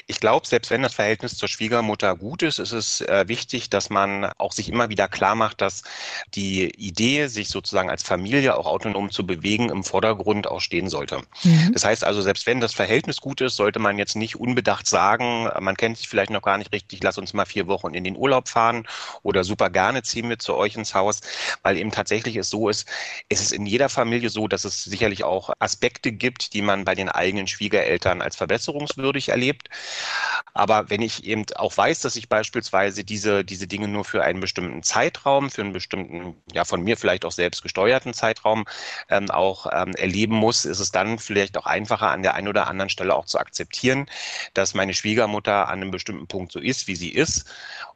Ich 0.06 0.20
glaube, 0.20 0.46
selbst 0.46 0.70
wenn 0.70 0.82
das 0.82 0.94
Verhältnis 0.94 1.36
zur 1.36 1.48
Schwiegermutter 1.48 2.16
gut 2.16 2.42
ist, 2.42 2.58
ist 2.58 2.72
es 2.72 3.00
äh, 3.00 3.24
wichtig, 3.26 3.70
dass 3.70 3.90
man 3.90 4.26
auch 4.38 4.52
sich 4.52 4.68
immer 4.68 4.88
wieder 4.88 5.08
klar 5.08 5.34
macht, 5.34 5.60
dass 5.60 5.82
die 6.34 6.70
Idee, 6.70 7.26
sich 7.28 7.48
sozusagen 7.48 7.90
als 7.90 8.02
Familie 8.02 8.56
auch 8.56 8.66
autonom 8.66 9.10
zu 9.10 9.26
bewegen, 9.26 9.70
im 9.70 9.84
Vordergrund 9.84 10.46
auch 10.46 10.60
stehen 10.60 10.88
sollte. 10.88 11.22
Mhm. 11.42 11.72
Das 11.72 11.84
heißt 11.84 12.04
also, 12.04 12.22
selbst 12.22 12.46
wenn 12.46 12.60
das 12.60 12.74
Verhältnis 12.74 13.20
gut 13.20 13.40
ist, 13.40 13.56
sollte 13.56 13.78
man 13.78 13.98
jetzt 13.98 14.16
nicht 14.16 14.36
unbedacht 14.36 14.86
sagen, 14.86 15.48
man 15.60 15.76
kennt 15.76 15.98
sich 15.98 16.08
vielleicht 16.08 16.30
noch 16.30 16.42
gar 16.42 16.58
nicht 16.58 16.72
richtig, 16.72 17.02
lass 17.02 17.18
uns 17.18 17.32
mal 17.32 17.46
vier 17.46 17.66
Wochen 17.66 17.94
in 17.94 18.04
den 18.04 18.16
Urlaub 18.16 18.48
fahren 18.48 18.86
oder 19.22 19.44
super 19.44 19.70
gerne 19.70 20.02
ziehen 20.02 20.28
wir 20.28 20.38
zu 20.38 20.54
euch 20.54 20.76
ins 20.76 20.94
Haus, 20.94 21.20
weil 21.62 21.76
eben 21.76 21.90
tatsächlich 21.90 22.36
es 22.36 22.50
so 22.50 22.68
ist, 22.68 22.88
es 23.28 23.40
ist 23.40 23.52
in 23.52 23.66
jeder 23.66 23.88
Familie 23.88 24.30
so, 24.30 24.48
dass 24.48 24.64
es 24.64 24.84
sicherlich 24.84 25.24
auch 25.24 25.50
Aspekte 25.58 26.12
gibt, 26.12 26.52
die 26.52 26.62
man 26.62 26.84
bei 26.84 26.94
den 26.94 27.08
eigenen 27.08 27.46
Schwiegereltern 27.46 28.22
als 28.22 28.36
verbesserungswürdig 28.36 29.28
erlebt 29.28 29.43
erlebt. 29.44 29.68
Aber 30.56 30.88
wenn 30.88 31.02
ich 31.02 31.24
eben 31.24 31.44
auch 31.56 31.76
weiß, 31.76 32.00
dass 32.00 32.14
ich 32.14 32.28
beispielsweise 32.28 33.02
diese, 33.02 33.44
diese 33.44 33.66
Dinge 33.66 33.88
nur 33.88 34.04
für 34.04 34.22
einen 34.22 34.40
bestimmten 34.40 34.82
Zeitraum, 34.82 35.50
für 35.50 35.62
einen 35.62 35.72
bestimmten, 35.72 36.36
ja 36.52 36.64
von 36.64 36.82
mir 36.82 36.96
vielleicht 36.96 37.24
auch 37.24 37.32
selbst 37.32 37.62
gesteuerten 37.62 38.14
Zeitraum 38.14 38.64
ähm, 39.10 39.30
auch 39.30 39.66
ähm, 39.72 39.94
erleben 39.96 40.36
muss, 40.36 40.64
ist 40.64 40.78
es 40.78 40.92
dann 40.92 41.18
vielleicht 41.18 41.58
auch 41.58 41.66
einfacher 41.66 42.10
an 42.10 42.22
der 42.22 42.34
einen 42.34 42.48
oder 42.48 42.68
anderen 42.68 42.88
Stelle 42.88 43.14
auch 43.14 43.26
zu 43.26 43.38
akzeptieren, 43.38 44.06
dass 44.54 44.74
meine 44.74 44.94
Schwiegermutter 44.94 45.68
an 45.68 45.82
einem 45.82 45.90
bestimmten 45.90 46.28
Punkt 46.28 46.52
so 46.52 46.60
ist, 46.60 46.86
wie 46.86 46.96
sie 46.96 47.10
ist. 47.10 47.46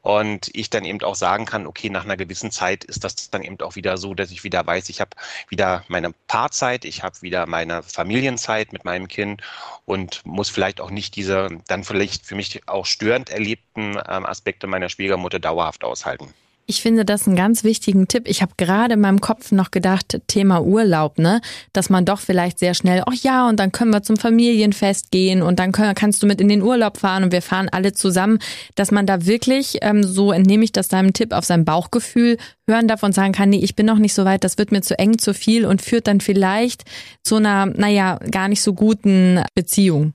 Und 0.03 0.51
ich 0.55 0.71
dann 0.71 0.85
eben 0.85 1.03
auch 1.03 1.15
sagen 1.15 1.45
kann, 1.45 1.67
okay, 1.67 1.91
nach 1.91 2.05
einer 2.05 2.17
gewissen 2.17 2.51
Zeit 2.51 2.85
ist 2.85 3.05
das 3.05 3.31
dann 3.31 3.43
eben 3.43 3.61
auch 3.61 3.77
wieder 3.77 3.99
so, 3.99 4.15
dass 4.15 4.31
ich 4.31 4.45
wieder 4.45 4.67
weiß, 4.67 4.89
ich 4.89 5.01
habe 5.01 5.11
wieder 5.49 5.85
meine 5.89 6.13
Paarzeit, 6.29 6.85
ich 6.85 7.03
habe 7.03 7.21
wieder 7.21 7.47
meine 7.47 7.83
Familienzeit 7.83 8.73
mit 8.73 8.85
meinem 8.85 9.09
Kind 9.09 9.43
und 9.85 10.25
muss 10.25 10.51
vielleicht 10.51 10.81
auch 10.81 10.91
nicht 10.91 11.17
diese 11.17 11.49
dann 11.67 11.85
vielleicht 11.85 12.25
für 12.25 12.37
mich 12.37 12.63
auch 12.69 12.87
störend 12.87 13.31
erlebten 13.31 13.99
ähm, 14.09 14.25
Aspekte 14.27 14.67
meiner 14.67 14.89
Schwiegermutter 14.89 15.41
dauerhaft 15.41 15.85
aushalten. 15.85 16.33
Ich 16.71 16.83
finde 16.83 17.07
das 17.07 17.27
einen 17.27 17.35
ganz 17.35 17.65
wichtigen 17.65 18.09
Tipp. 18.09 18.29
Ich 18.29 18.43
habe 18.43 18.53
gerade 18.59 18.93
in 18.93 19.01
meinem 19.01 19.23
Kopf 19.23 19.53
noch 19.53 19.71
gedacht, 19.71 20.21
Thema 20.27 20.61
Urlaub, 20.61 21.19
ne? 21.19 21.41
Dass 21.73 21.89
man 21.89 22.05
doch 22.05 22.21
vielleicht 22.21 22.59
sehr 22.59 22.75
schnell, 22.75 23.03
ach 23.07 23.15
ja, 23.15 23.49
und 23.49 23.59
dann 23.59 23.73
können 23.73 23.91
wir 23.91 24.03
zum 24.03 24.19
Familienfest 24.19 25.11
gehen 25.11 25.41
und 25.41 25.59
dann 25.61 25.73
können, 25.73 25.95
kannst 25.95 26.23
du 26.23 26.27
mit 26.27 26.43
in 26.43 26.49
den 26.49 26.61
Urlaub 26.61 26.99
fahren 26.99 27.25
und 27.25 27.33
wir 27.33 27.41
fahren 27.41 27.71
alle 27.73 27.95
zusammen. 27.95 28.39
Dass 28.75 28.91
man 28.91 29.07
da 29.07 29.25
wirklich, 29.25 29.79
ähm, 29.81 30.03
so 30.03 30.31
entnehme 30.31 30.63
ich 30.63 30.73
das 30.73 30.89
deinem 30.89 31.15
Tipp, 31.15 31.33
auf 31.33 31.47
sein 31.47 31.65
Bauchgefühl 31.65 32.37
hören 32.67 32.87
darf 32.87 33.03
und 33.03 33.15
sagen 33.15 33.33
kann, 33.33 33.49
nee, 33.49 33.61
ich 33.65 33.75
bin 33.75 33.87
noch 33.87 33.99
nicht 33.99 34.13
so 34.13 34.27
weit, 34.27 34.45
das 34.45 34.59
wird 34.59 34.71
mir 34.71 34.83
zu 34.83 34.99
eng, 34.99 35.17
zu 35.17 35.33
viel 35.33 35.65
und 35.65 35.81
führt 35.81 36.07
dann 36.07 36.21
vielleicht 36.21 36.85
zu 37.25 37.37
einer, 37.37 37.65
naja, 37.65 38.19
gar 38.31 38.49
nicht 38.49 38.61
so 38.61 38.75
guten 38.75 39.43
Beziehung. 39.55 40.13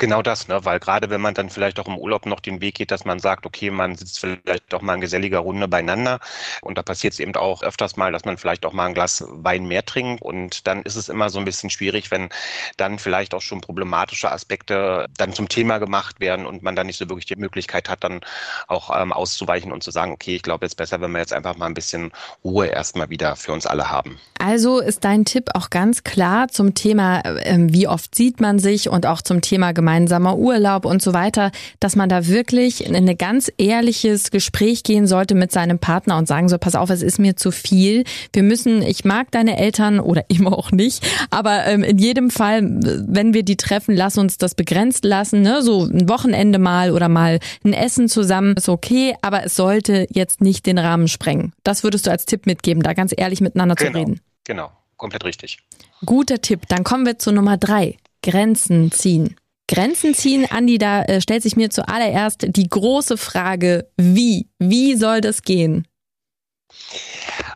Genau 0.00 0.22
das, 0.22 0.46
ne? 0.46 0.64
weil 0.64 0.78
gerade 0.78 1.10
wenn 1.10 1.20
man 1.20 1.34
dann 1.34 1.50
vielleicht 1.50 1.80
auch 1.80 1.88
im 1.88 1.98
Urlaub 1.98 2.24
noch 2.24 2.38
den 2.38 2.60
Weg 2.60 2.76
geht, 2.76 2.92
dass 2.92 3.04
man 3.04 3.18
sagt, 3.18 3.46
okay, 3.46 3.68
man 3.68 3.96
sitzt 3.96 4.20
vielleicht 4.20 4.72
doch 4.72 4.80
mal 4.80 4.94
in 4.94 5.00
geselliger 5.00 5.40
Runde 5.40 5.66
beieinander 5.66 6.20
und 6.62 6.78
da 6.78 6.82
passiert 6.82 7.14
es 7.14 7.18
eben 7.18 7.34
auch 7.34 7.64
öfters 7.64 7.96
mal, 7.96 8.12
dass 8.12 8.24
man 8.24 8.38
vielleicht 8.38 8.64
auch 8.64 8.72
mal 8.72 8.86
ein 8.86 8.94
Glas 8.94 9.24
Wein 9.26 9.66
mehr 9.66 9.84
trinkt 9.84 10.22
und 10.22 10.68
dann 10.68 10.82
ist 10.82 10.94
es 10.94 11.08
immer 11.08 11.30
so 11.30 11.40
ein 11.40 11.44
bisschen 11.44 11.68
schwierig, 11.68 12.12
wenn 12.12 12.28
dann 12.76 13.00
vielleicht 13.00 13.34
auch 13.34 13.40
schon 13.40 13.60
problematische 13.60 14.30
Aspekte 14.30 15.06
dann 15.16 15.32
zum 15.32 15.48
Thema 15.48 15.78
gemacht 15.78 16.20
werden 16.20 16.46
und 16.46 16.62
man 16.62 16.76
dann 16.76 16.86
nicht 16.86 16.98
so 16.98 17.08
wirklich 17.08 17.26
die 17.26 17.34
Möglichkeit 17.34 17.88
hat, 17.88 18.04
dann 18.04 18.20
auch 18.68 18.96
ähm, 18.96 19.12
auszuweichen 19.12 19.72
und 19.72 19.82
zu 19.82 19.90
sagen, 19.90 20.12
okay, 20.12 20.36
ich 20.36 20.42
glaube 20.42 20.64
jetzt 20.64 20.76
besser, 20.76 21.00
wenn 21.00 21.10
wir 21.10 21.18
jetzt 21.18 21.32
einfach 21.32 21.56
mal 21.56 21.66
ein 21.66 21.74
bisschen 21.74 22.12
Ruhe 22.44 22.68
erstmal 22.68 23.10
wieder 23.10 23.34
für 23.34 23.52
uns 23.52 23.66
alle 23.66 23.90
haben. 23.90 24.20
Also 24.38 24.78
ist 24.78 25.02
dein 25.02 25.24
Tipp 25.24 25.50
auch 25.54 25.70
ganz 25.70 26.04
klar 26.04 26.46
zum 26.46 26.74
Thema, 26.74 27.22
äh, 27.24 27.56
wie 27.58 27.88
oft 27.88 28.14
sieht 28.14 28.40
man 28.40 28.60
sich 28.60 28.88
und 28.88 29.04
auch 29.04 29.22
zum 29.22 29.40
Thema 29.40 29.72
Gemeinschaft 29.72 29.87
gemeinsamer 29.88 30.36
Urlaub 30.36 30.84
und 30.84 31.00
so 31.00 31.14
weiter, 31.14 31.50
dass 31.80 31.96
man 31.96 32.10
da 32.10 32.26
wirklich 32.26 32.84
in 32.84 32.94
ein 32.94 33.16
ganz 33.16 33.50
ehrliches 33.56 34.30
Gespräch 34.30 34.82
gehen 34.82 35.06
sollte 35.06 35.34
mit 35.34 35.50
seinem 35.50 35.78
Partner 35.78 36.18
und 36.18 36.28
sagen 36.28 36.50
so, 36.50 36.58
pass 36.58 36.74
auf, 36.74 36.90
es 36.90 37.02
ist 37.02 37.18
mir 37.18 37.36
zu 37.36 37.50
viel. 37.50 38.04
Wir 38.34 38.42
müssen, 38.42 38.82
ich 38.82 39.06
mag 39.06 39.30
deine 39.30 39.56
Eltern 39.56 39.98
oder 39.98 40.24
immer 40.28 40.52
auch 40.52 40.72
nicht, 40.72 41.06
aber 41.30 41.64
ähm, 41.66 41.82
in 41.82 41.96
jedem 41.96 42.30
Fall, 42.30 42.60
wenn 42.62 43.32
wir 43.32 43.44
die 43.44 43.56
treffen, 43.56 43.96
lass 43.96 44.18
uns 44.18 44.36
das 44.36 44.54
begrenzt 44.54 45.04
lassen, 45.04 45.40
ne? 45.40 45.62
so 45.62 45.84
ein 45.84 46.06
Wochenende 46.08 46.58
mal 46.58 46.92
oder 46.92 47.08
mal 47.08 47.38
ein 47.64 47.72
Essen 47.72 48.08
zusammen 48.08 48.54
ist 48.56 48.68
okay, 48.68 49.14
aber 49.22 49.44
es 49.44 49.56
sollte 49.56 50.06
jetzt 50.10 50.42
nicht 50.42 50.66
den 50.66 50.78
Rahmen 50.78 51.08
sprengen. 51.08 51.54
Das 51.64 51.82
würdest 51.82 52.06
du 52.06 52.10
als 52.10 52.26
Tipp 52.26 52.44
mitgeben, 52.44 52.82
da 52.82 52.92
ganz 52.92 53.14
ehrlich 53.16 53.40
miteinander 53.40 53.74
genau, 53.74 53.90
zu 53.90 53.98
reden. 53.98 54.20
Genau, 54.44 54.70
komplett 54.98 55.24
richtig. 55.24 55.58
Guter 56.04 56.42
Tipp. 56.42 56.62
Dann 56.68 56.84
kommen 56.84 57.06
wir 57.06 57.18
zu 57.18 57.32
Nummer 57.32 57.56
drei. 57.56 57.96
Grenzen 58.22 58.90
ziehen. 58.90 59.36
Grenzen 59.68 60.14
ziehen, 60.14 60.46
Andi, 60.50 60.78
da 60.78 61.02
äh, 61.02 61.20
stellt 61.20 61.42
sich 61.42 61.54
mir 61.54 61.70
zuallererst 61.70 62.46
die 62.48 62.68
große 62.68 63.16
Frage, 63.16 63.90
wie? 63.96 64.48
Wie 64.58 64.96
soll 64.96 65.20
das 65.20 65.42
gehen? 65.42 65.86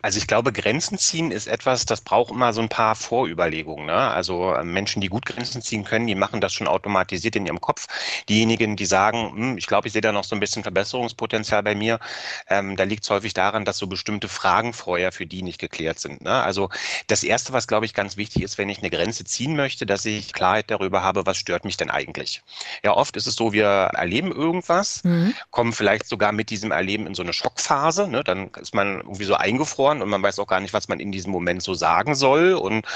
Also 0.02 0.18
ich 0.18 0.26
glaube, 0.26 0.52
Grenzen 0.52 0.98
ziehen 0.98 1.30
ist 1.30 1.46
etwas, 1.46 1.86
das 1.86 2.00
braucht 2.00 2.32
immer 2.32 2.52
so 2.52 2.60
ein 2.60 2.68
paar 2.68 2.96
Vorüberlegungen. 2.96 3.86
Ne? 3.86 3.94
Also 3.94 4.52
äh, 4.52 4.64
Menschen, 4.64 5.00
die 5.00 5.08
gut 5.08 5.24
Grenzen 5.26 5.62
ziehen 5.62 5.84
können, 5.84 6.08
die 6.08 6.16
machen 6.16 6.40
das 6.40 6.52
schon 6.52 6.66
automatisiert 6.66 7.36
in 7.36 7.46
ihrem 7.46 7.60
Kopf. 7.60 7.86
Diejenigen, 8.28 8.74
die 8.74 8.84
sagen, 8.84 9.32
hm, 9.32 9.58
ich 9.58 9.66
glaube, 9.68 9.86
ich 9.86 9.92
sehe 9.92 10.02
da 10.02 10.10
noch 10.10 10.24
so 10.24 10.34
ein 10.34 10.40
bisschen 10.40 10.64
Verbesserungspotenzial 10.64 11.62
bei 11.62 11.76
mir, 11.76 12.00
ähm, 12.48 12.74
da 12.76 12.82
liegt 12.82 13.04
es 13.04 13.10
häufig 13.10 13.32
daran, 13.32 13.64
dass 13.64 13.78
so 13.78 13.86
bestimmte 13.86 14.28
Fragen 14.28 14.72
vorher 14.72 15.12
für 15.12 15.24
die 15.24 15.42
nicht 15.42 15.60
geklärt 15.60 16.00
sind. 16.00 16.22
Ne? 16.22 16.42
Also 16.42 16.68
das 17.06 17.22
Erste, 17.22 17.52
was, 17.52 17.68
glaube 17.68 17.86
ich, 17.86 17.94
ganz 17.94 18.16
wichtig 18.16 18.42
ist, 18.42 18.58
wenn 18.58 18.68
ich 18.68 18.78
eine 18.78 18.90
Grenze 18.90 19.24
ziehen 19.24 19.54
möchte, 19.54 19.86
dass 19.86 20.04
ich 20.04 20.32
Klarheit 20.32 20.68
darüber 20.68 21.04
habe, 21.04 21.26
was 21.26 21.36
stört 21.36 21.64
mich 21.64 21.76
denn 21.76 21.90
eigentlich. 21.90 22.42
Ja, 22.82 22.96
oft 22.96 23.16
ist 23.16 23.28
es 23.28 23.36
so, 23.36 23.52
wir 23.52 23.66
erleben 23.66 24.32
irgendwas, 24.32 25.04
mhm. 25.04 25.34
kommen 25.50 25.72
vielleicht 25.72 26.08
sogar 26.08 26.32
mit 26.32 26.50
diesem 26.50 26.72
Erleben 26.72 27.06
in 27.06 27.14
so 27.14 27.22
eine 27.22 27.32
Schockphase. 27.32 28.08
Ne? 28.08 28.24
Dann 28.24 28.48
ist 28.60 28.74
man 28.74 28.96
irgendwie 28.98 29.24
so 29.24 29.34
eingefroren 29.34 29.91
und 30.00 30.08
man 30.08 30.22
weiß 30.22 30.38
auch 30.38 30.46
gar 30.46 30.60
nicht, 30.60 30.72
was 30.72 30.88
man 30.88 31.00
in 31.00 31.12
diesem 31.12 31.32
Moment 31.32 31.62
so 31.62 31.74
sagen 31.74 32.14
soll 32.14 32.54
und 32.54 32.86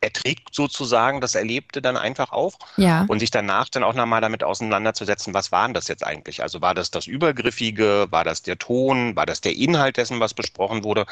erträgt 0.00 0.54
sozusagen 0.54 1.20
das 1.20 1.34
Erlebte 1.34 1.82
dann 1.82 1.96
einfach 1.96 2.32
auch. 2.32 2.54
Ja. 2.76 3.04
Und 3.08 3.18
sich 3.18 3.30
danach 3.30 3.68
dann 3.68 3.84
auch 3.84 3.94
nochmal 3.94 4.20
damit 4.20 4.44
auseinanderzusetzen, 4.44 5.34
was 5.34 5.52
waren 5.52 5.74
das 5.74 5.88
jetzt 5.88 6.04
eigentlich? 6.04 6.42
Also 6.42 6.60
war 6.60 6.74
das 6.74 6.90
das 6.90 7.06
Übergriffige, 7.06 8.06
war 8.10 8.24
das 8.24 8.42
der 8.42 8.58
Ton, 8.58 9.16
war 9.16 9.26
das 9.26 9.40
der 9.40 9.56
Inhalt 9.56 9.96
dessen, 9.96 10.20
was 10.20 10.34
besprochen 10.34 10.84
wurde, 10.84 11.06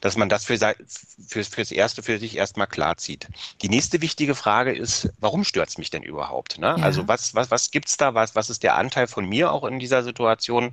dass 0.00 0.16
man 0.16 0.28
das 0.28 0.44
für, 0.44 0.56
für, 0.56 1.44
fürs 1.44 1.72
Erste 1.72 2.02
für 2.02 2.18
sich 2.18 2.36
erstmal 2.36 2.66
klar 2.66 2.96
zieht. 2.96 3.26
Die 3.62 3.68
nächste 3.68 4.00
wichtige 4.00 4.34
Frage 4.34 4.72
ist, 4.72 5.10
warum 5.18 5.44
stört 5.44 5.68
es 5.68 5.78
mich 5.78 5.90
denn 5.90 6.02
überhaupt? 6.02 6.58
Ne? 6.58 6.74
Ja. 6.78 6.84
Also 6.84 7.08
was, 7.08 7.34
was, 7.34 7.50
was 7.50 7.70
gibt's 7.70 7.96
da? 7.96 8.14
Was, 8.14 8.34
was 8.34 8.50
ist 8.50 8.62
der 8.62 8.76
Anteil 8.76 9.06
von 9.06 9.28
mir 9.28 9.52
auch 9.52 9.64
in 9.64 9.78
dieser 9.78 10.02
Situation? 10.02 10.70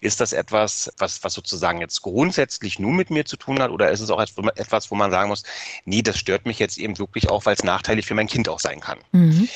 Ist 0.00 0.20
das 0.20 0.32
etwas, 0.32 0.92
was, 0.98 1.22
was 1.24 1.34
sozusagen 1.34 1.80
jetzt 1.80 2.02
grundsätzlich 2.02 2.78
nur 2.78 2.92
mit 2.92 3.10
mir 3.10 3.24
zu 3.24 3.36
tun 3.36 3.49
hat 3.58 3.70
oder 3.70 3.90
ist 3.90 4.00
es 4.00 4.10
auch 4.10 4.20
etwas, 4.20 4.90
wo 4.90 4.94
man 4.94 5.10
sagen 5.10 5.28
muss, 5.28 5.42
nee, 5.84 6.02
das 6.02 6.18
stört 6.18 6.46
mich 6.46 6.58
jetzt 6.58 6.78
eben 6.78 6.98
wirklich 6.98 7.28
auch, 7.28 7.46
weil 7.46 7.54
es 7.54 7.64
nachteilig 7.64 8.06
für 8.06 8.14
mein 8.14 8.28
Kind 8.28 8.48
auch 8.48 8.60
sein 8.60 8.80
kann. 8.80 8.98
Mhm. 9.12 9.48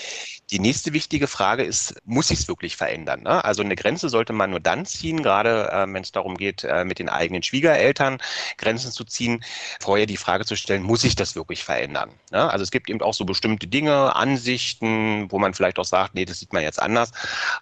Die 0.50 0.58
nächste 0.58 0.92
wichtige 0.92 1.26
Frage 1.26 1.62
ist, 1.62 1.94
muss 2.04 2.30
ich 2.30 2.40
es 2.40 2.48
wirklich 2.48 2.76
verändern? 2.76 3.22
Ne? 3.22 3.44
Also 3.44 3.62
eine 3.62 3.76
Grenze 3.76 4.08
sollte 4.08 4.32
man 4.32 4.50
nur 4.50 4.60
dann 4.60 4.84
ziehen, 4.84 5.22
gerade 5.22 5.70
äh, 5.72 5.86
wenn 5.88 6.02
es 6.02 6.12
darum 6.12 6.36
geht, 6.36 6.64
äh, 6.64 6.84
mit 6.84 6.98
den 6.98 7.08
eigenen 7.08 7.42
Schwiegereltern 7.42 8.18
Grenzen 8.58 8.92
zu 8.92 9.04
ziehen, 9.04 9.42
vorher 9.80 10.06
die 10.06 10.16
Frage 10.16 10.44
zu 10.44 10.56
stellen, 10.56 10.82
muss 10.82 11.04
ich 11.04 11.16
das 11.16 11.34
wirklich 11.34 11.64
verändern? 11.64 12.10
Ne? 12.30 12.50
Also 12.50 12.62
es 12.62 12.70
gibt 12.70 12.90
eben 12.90 13.00
auch 13.00 13.14
so 13.14 13.24
bestimmte 13.24 13.66
Dinge, 13.66 14.14
Ansichten, 14.14 15.30
wo 15.30 15.38
man 15.38 15.54
vielleicht 15.54 15.78
auch 15.78 15.84
sagt, 15.84 16.14
nee, 16.14 16.24
das 16.24 16.40
sieht 16.40 16.52
man 16.52 16.62
jetzt 16.62 16.80
anders, 16.80 17.12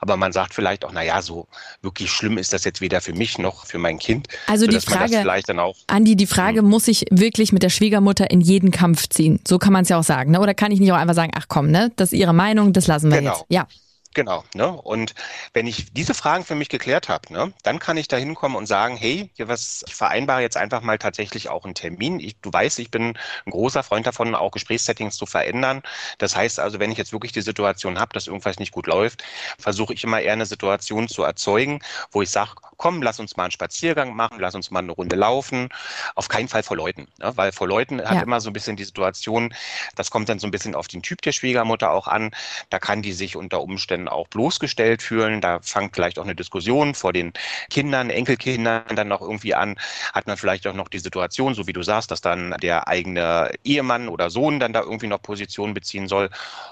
aber 0.00 0.16
man 0.16 0.32
sagt 0.32 0.54
vielleicht 0.54 0.84
auch, 0.84 0.92
naja, 0.92 1.22
so 1.22 1.46
wirklich 1.82 2.10
schlimm 2.10 2.36
ist 2.36 2.52
das 2.52 2.64
jetzt 2.64 2.80
weder 2.80 3.00
für 3.00 3.12
mich 3.12 3.38
noch 3.38 3.66
für 3.66 3.78
mein 3.78 3.98
Kind. 3.98 4.28
Also 4.48 4.66
die 4.66 4.80
Frage, 4.80 5.18
vielleicht 5.20 5.48
dann 5.48 5.60
auch, 5.60 5.76
Andi, 5.86 6.16
die 6.16 6.26
Frage, 6.26 6.60
hm. 6.60 6.68
muss 6.68 6.88
ich 6.88 7.04
wirklich 7.10 7.52
mit 7.52 7.62
der 7.62 7.70
Schwiegermutter 7.70 8.30
in 8.30 8.40
jeden 8.40 8.70
Kampf 8.70 9.08
ziehen? 9.08 9.40
So 9.46 9.58
kann 9.58 9.72
man 9.72 9.82
es 9.82 9.88
ja 9.88 9.98
auch 9.98 10.04
sagen, 10.04 10.32
ne? 10.32 10.40
oder 10.40 10.54
kann 10.54 10.72
ich 10.72 10.80
nicht 10.80 10.92
auch 10.92 10.96
einfach 10.96 11.14
sagen, 11.14 11.32
ach 11.34 11.46
komm, 11.48 11.70
ne, 11.70 11.92
das 11.96 12.12
ist 12.12 12.18
ihre 12.18 12.32
Meinung, 12.32 12.71
das 12.76 12.86
lassen 12.86 13.10
wir 13.10 13.18
genau. 13.18 13.32
jetzt. 13.32 13.44
Ja. 13.48 13.66
Genau. 14.14 14.44
Ne? 14.54 14.70
Und 14.70 15.14
wenn 15.54 15.66
ich 15.66 15.92
diese 15.92 16.12
Fragen 16.12 16.44
für 16.44 16.54
mich 16.54 16.68
geklärt 16.68 17.08
habe, 17.08 17.32
ne, 17.32 17.52
dann 17.62 17.78
kann 17.78 17.96
ich 17.96 18.08
da 18.08 18.16
hinkommen 18.16 18.56
und 18.58 18.66
sagen, 18.66 18.96
hey, 18.96 19.30
hier 19.34 19.48
was, 19.48 19.84
ich 19.86 19.94
vereinbare 19.94 20.42
jetzt 20.42 20.56
einfach 20.56 20.82
mal 20.82 20.98
tatsächlich 20.98 21.48
auch 21.48 21.64
einen 21.64 21.74
Termin. 21.74 22.20
Ich, 22.20 22.36
du 22.40 22.52
weißt, 22.52 22.78
ich 22.78 22.90
bin 22.90 23.16
ein 23.46 23.50
großer 23.50 23.82
Freund 23.82 24.06
davon, 24.06 24.34
auch 24.34 24.50
Gesprächssettings 24.50 25.16
zu 25.16 25.24
verändern. 25.24 25.82
Das 26.18 26.36
heißt 26.36 26.60
also, 26.60 26.78
wenn 26.78 26.92
ich 26.92 26.98
jetzt 26.98 27.12
wirklich 27.12 27.32
die 27.32 27.40
Situation 27.40 27.98
habe, 27.98 28.12
dass 28.12 28.26
irgendwas 28.26 28.58
nicht 28.58 28.72
gut 28.72 28.86
läuft, 28.86 29.24
versuche 29.58 29.94
ich 29.94 30.04
immer 30.04 30.20
eher 30.20 30.34
eine 30.34 30.46
Situation 30.46 31.08
zu 31.08 31.22
erzeugen, 31.22 31.80
wo 32.10 32.20
ich 32.20 32.30
sage, 32.30 32.52
komm, 32.82 33.00
lass 33.00 33.20
uns 33.20 33.36
mal 33.36 33.44
einen 33.44 33.52
Spaziergang 33.52 34.16
machen, 34.16 34.38
lass 34.40 34.56
uns 34.56 34.72
mal 34.72 34.80
eine 34.80 34.90
Runde 34.90 35.14
laufen. 35.14 35.68
Auf 36.16 36.26
keinen 36.26 36.48
Fall 36.48 36.64
vor 36.64 36.76
Leuten, 36.76 37.06
ne? 37.18 37.32
weil 37.36 37.52
vor 37.52 37.68
Leuten 37.68 38.00
ja. 38.00 38.10
hat 38.10 38.22
immer 38.24 38.40
so 38.40 38.50
ein 38.50 38.52
bisschen 38.52 38.74
die 38.74 38.82
Situation, 38.82 39.54
das 39.94 40.10
kommt 40.10 40.28
dann 40.28 40.40
so 40.40 40.48
ein 40.48 40.50
bisschen 40.50 40.74
auf 40.74 40.88
den 40.88 41.00
Typ 41.00 41.22
der 41.22 41.30
Schwiegermutter 41.30 41.92
auch 41.92 42.08
an. 42.08 42.32
Da 42.70 42.80
kann 42.80 43.00
die 43.00 43.12
sich 43.12 43.36
unter 43.36 43.60
Umständen 43.62 44.01
dann 44.02 44.12
auch 44.12 44.28
bloßgestellt 44.28 45.02
fühlen. 45.02 45.40
Da 45.40 45.60
fängt 45.60 45.94
vielleicht 45.94 46.18
auch 46.18 46.24
eine 46.24 46.34
Diskussion 46.34 46.94
vor 46.94 47.12
den 47.12 47.32
Kindern, 47.70 48.10
Enkelkindern 48.10 48.82
dann 48.94 49.08
noch 49.08 49.20
irgendwie 49.20 49.54
an. 49.54 49.76
Hat 50.12 50.26
man 50.26 50.36
vielleicht 50.36 50.66
auch 50.66 50.74
noch 50.74 50.88
die 50.88 50.98
Situation, 50.98 51.54
so 51.54 51.66
wie 51.66 51.72
du 51.72 51.82
sagst, 51.82 52.10
dass 52.10 52.20
dann 52.20 52.54
der 52.62 52.88
eigene 52.88 53.50
Ehemann 53.64 54.08
oder 54.08 54.30
Sohn 54.30 54.60
dann 54.60 54.72
da 54.72 54.80
irgendwie 54.80 55.06
noch 55.06 55.22
Position 55.22 55.74
beziehen 55.74 56.08
soll. 56.08 56.30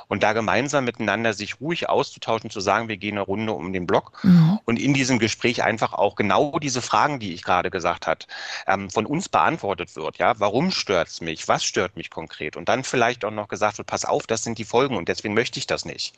Und 0.09 0.23
da 0.23 0.33
gemeinsam 0.33 0.85
miteinander 0.85 1.35
sich 1.35 1.61
ruhig 1.61 1.89
auszutauschen, 1.89 2.51
zu 2.51 2.61
sagen, 2.61 2.89
wir 2.89 2.97
gehen 2.97 3.17
eine 3.17 3.23
Runde 3.23 3.53
um 3.53 3.73
den 3.73 3.87
Block 3.87 4.13
mhm. 4.25 4.59
und 4.65 4.79
in 4.79 4.95
diesem 4.95 5.19
Gespräch 5.19 5.63
einfach 5.63 5.93
auch 5.93 6.17
genau 6.17 6.59
diese 6.59 6.83
Fragen, 6.83 7.21
die 7.21 7.33
ich 7.33 7.43
gerade 7.43 7.71
gesagt 7.71 8.07
habe, 8.07 8.21
ähm, 8.67 8.91
von 8.91 9.07
uns 9.07 9.29
beantwortet 9.29 9.95
wird. 9.95 10.19
Ja, 10.19 10.39
warum 10.39 10.71
stört 10.71 11.09
es 11.09 11.21
mich? 11.21 11.47
Was 11.47 11.65
stört 11.65 11.97
mich 11.97 12.11
konkret? 12.11 12.57
Und 12.57 12.69
dann 12.69 12.83
vielleicht 12.83 13.25
auch 13.25 13.31
noch 13.31 13.49
gesagt 13.49 13.79
wird, 13.79 13.87
pass 13.87 14.05
auf, 14.05 14.27
das 14.27 14.43
sind 14.43 14.59
die 14.59 14.65
Folgen 14.65 14.97
und 14.97 15.09
deswegen 15.09 15.35
möchte 15.35 15.59
ich 15.59 15.67
das 15.67 15.85
nicht. 15.85 16.15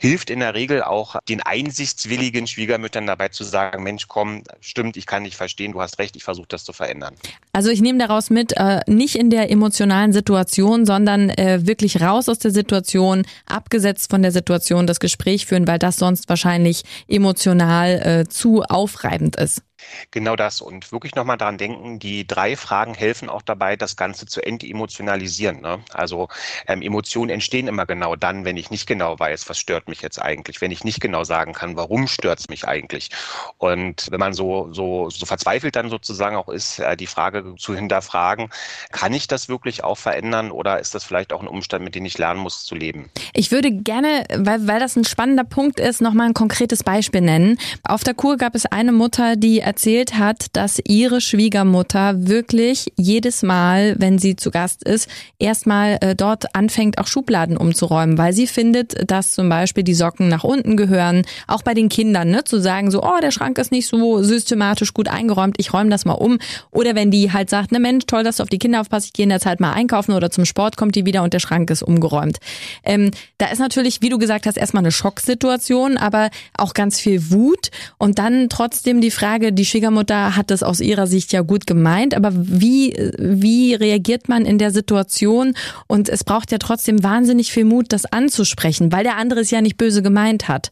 Hilft 0.00 0.30
in 0.30 0.40
der 0.44 0.54
Regel 0.54 0.82
auch 0.82 1.16
den 1.28 1.40
einsichtswilligen 1.40 2.46
Schwiegermüttern 2.46 3.06
dabei 3.06 3.28
zu 3.28 3.44
sagen, 3.44 3.82
Mensch, 3.82 4.08
komm, 4.08 4.42
stimmt, 4.60 4.96
ich 4.98 5.06
kann 5.06 5.22
nicht 5.22 5.36
verstehen, 5.36 5.72
du 5.72 5.80
hast 5.80 5.98
recht, 5.98 6.16
ich 6.16 6.24
versuche 6.24 6.46
das 6.48 6.64
zu 6.64 6.72
verändern. 6.74 7.14
Also 7.52 7.70
ich 7.70 7.80
nehme 7.80 7.98
daraus 7.98 8.28
mit, 8.28 8.52
äh, 8.56 8.80
nicht 8.86 9.16
in 9.16 9.30
der 9.30 9.50
emotionalen 9.50 10.12
Situation, 10.12 10.84
sondern 10.84 11.30
äh, 11.30 11.66
wirklich 11.66 12.02
raus 12.02 12.28
aus 12.28 12.38
der 12.38 12.50
Situation, 12.50 13.24
abgesetzt 13.46 14.10
von 14.10 14.20
der 14.20 14.32
Situation 14.32 14.86
das 14.86 15.00
Gespräch 15.00 15.46
führen, 15.46 15.66
weil 15.66 15.78
das 15.78 15.96
sonst 15.96 16.28
wahrscheinlich 16.28 16.82
emotional 17.08 17.90
äh, 18.02 18.28
zu 18.28 18.62
aufreibend 18.62 19.36
ist. 19.36 19.62
Genau 20.10 20.36
das 20.36 20.60
und 20.60 20.92
wirklich 20.92 21.14
nochmal 21.14 21.38
daran 21.38 21.58
denken, 21.58 21.98
die 21.98 22.26
drei 22.26 22.56
Fragen 22.56 22.94
helfen 22.94 23.28
auch 23.28 23.42
dabei, 23.42 23.76
das 23.76 23.96
Ganze 23.96 24.26
zu 24.26 24.42
entemotionalisieren. 24.42 25.60
Ne? 25.60 25.80
Also 25.92 26.28
ähm, 26.66 26.82
Emotionen 26.82 27.30
entstehen 27.30 27.68
immer 27.68 27.86
genau 27.86 28.16
dann, 28.16 28.44
wenn 28.44 28.56
ich 28.56 28.70
nicht 28.70 28.86
genau 28.86 29.18
weiß, 29.18 29.48
was 29.48 29.58
stört 29.58 29.88
mich 29.88 30.02
jetzt 30.02 30.20
eigentlich, 30.20 30.60
wenn 30.60 30.70
ich 30.70 30.84
nicht 30.84 31.00
genau 31.00 31.24
sagen 31.24 31.52
kann, 31.52 31.76
warum 31.76 32.06
stört 32.06 32.40
es 32.40 32.48
mich 32.48 32.66
eigentlich. 32.66 33.10
Und 33.58 34.10
wenn 34.10 34.20
man 34.20 34.32
so, 34.32 34.72
so, 34.72 35.10
so 35.10 35.26
verzweifelt 35.26 35.76
dann 35.76 35.90
sozusagen 35.90 36.36
auch 36.36 36.48
ist, 36.48 36.78
äh, 36.78 36.96
die 36.96 37.06
Frage 37.06 37.54
zu 37.56 37.74
hinterfragen, 37.74 38.50
kann 38.92 39.12
ich 39.12 39.28
das 39.28 39.48
wirklich 39.48 39.84
auch 39.84 39.98
verändern 39.98 40.50
oder 40.50 40.78
ist 40.80 40.94
das 40.94 41.04
vielleicht 41.04 41.32
auch 41.32 41.40
ein 41.40 41.48
Umstand, 41.48 41.84
mit 41.84 41.94
dem 41.94 42.04
ich 42.04 42.18
lernen 42.18 42.40
muss 42.40 42.64
zu 42.64 42.74
leben? 42.74 43.10
Ich 43.32 43.50
würde 43.50 43.70
gerne, 43.72 44.24
weil, 44.34 44.66
weil 44.66 44.80
das 44.80 44.96
ein 44.96 45.04
spannender 45.04 45.44
Punkt 45.44 45.80
ist, 45.80 46.00
nochmal 46.00 46.28
ein 46.28 46.34
konkretes 46.34 46.82
Beispiel 46.82 47.20
nennen. 47.20 47.58
Auf 47.82 48.04
der 48.04 48.14
Kur 48.14 48.36
gab 48.36 48.54
es 48.54 48.66
eine 48.66 48.92
Mutter, 48.92 49.36
die 49.36 49.60
erzählt 49.74 50.16
hat, 50.16 50.46
dass 50.52 50.80
ihre 50.86 51.20
Schwiegermutter 51.20 52.28
wirklich 52.28 52.92
jedes 52.96 53.42
Mal, 53.42 53.96
wenn 53.98 54.20
sie 54.20 54.36
zu 54.36 54.52
Gast 54.52 54.84
ist, 54.84 55.08
erstmal 55.40 55.98
äh, 56.00 56.14
dort 56.14 56.54
anfängt, 56.54 56.98
auch 56.98 57.08
Schubladen 57.08 57.56
umzuräumen, 57.56 58.16
weil 58.16 58.32
sie 58.32 58.46
findet, 58.46 59.10
dass 59.10 59.32
zum 59.32 59.48
Beispiel 59.48 59.82
die 59.82 59.94
Socken 59.94 60.28
nach 60.28 60.44
unten 60.44 60.76
gehören, 60.76 61.22
auch 61.48 61.62
bei 61.62 61.74
den 61.74 61.88
Kindern, 61.88 62.30
ne, 62.30 62.44
zu 62.44 62.60
sagen 62.60 62.92
so, 62.92 63.02
oh, 63.02 63.18
der 63.20 63.32
Schrank 63.32 63.58
ist 63.58 63.72
nicht 63.72 63.88
so 63.88 64.22
systematisch 64.22 64.94
gut 64.94 65.08
eingeräumt, 65.08 65.56
ich 65.58 65.72
räume 65.72 65.90
das 65.90 66.04
mal 66.04 66.12
um. 66.12 66.38
Oder 66.70 66.94
wenn 66.94 67.10
die 67.10 67.32
halt 67.32 67.50
sagt, 67.50 67.72
ne 67.72 67.80
Mensch, 67.80 68.06
toll, 68.06 68.22
dass 68.22 68.36
du 68.36 68.44
auf 68.44 68.48
die 68.48 68.60
Kinder 68.60 68.80
aufpasst, 68.80 69.06
ich 69.06 69.12
gehe 69.12 69.24
in 69.24 69.30
der 69.30 69.40
Zeit 69.40 69.58
mal 69.58 69.72
einkaufen 69.72 70.12
oder 70.12 70.30
zum 70.30 70.44
Sport, 70.44 70.76
kommt 70.76 70.94
die 70.94 71.04
wieder 71.04 71.24
und 71.24 71.32
der 71.32 71.40
Schrank 71.40 71.68
ist 71.70 71.82
umgeräumt. 71.82 72.38
Ähm, 72.84 73.10
da 73.38 73.46
ist 73.46 73.58
natürlich, 73.58 74.02
wie 74.02 74.08
du 74.08 74.18
gesagt 74.18 74.46
hast, 74.46 74.56
erstmal 74.56 74.84
eine 74.84 74.92
Schocksituation, 74.92 75.96
aber 75.96 76.30
auch 76.56 76.74
ganz 76.74 77.00
viel 77.00 77.32
Wut 77.32 77.72
und 77.98 78.20
dann 78.20 78.48
trotzdem 78.48 79.00
die 79.00 79.10
Frage, 79.10 79.52
die 79.52 79.63
die 79.64 79.70
Schwiegermutter 79.70 80.36
hat 80.36 80.50
das 80.50 80.62
aus 80.62 80.80
ihrer 80.80 81.06
Sicht 81.06 81.32
ja 81.32 81.40
gut 81.40 81.66
gemeint, 81.66 82.14
aber 82.14 82.32
wie, 82.34 82.92
wie 83.16 83.72
reagiert 83.72 84.28
man 84.28 84.44
in 84.44 84.58
der 84.58 84.70
Situation? 84.72 85.56
Und 85.86 86.10
es 86.10 86.22
braucht 86.22 86.52
ja 86.52 86.58
trotzdem 86.58 87.02
wahnsinnig 87.02 87.50
viel 87.50 87.64
Mut, 87.64 87.86
das 87.88 88.04
anzusprechen, 88.04 88.92
weil 88.92 89.04
der 89.04 89.16
andere 89.16 89.40
es 89.40 89.50
ja 89.50 89.62
nicht 89.62 89.78
böse 89.78 90.02
gemeint 90.02 90.48
hat. 90.48 90.70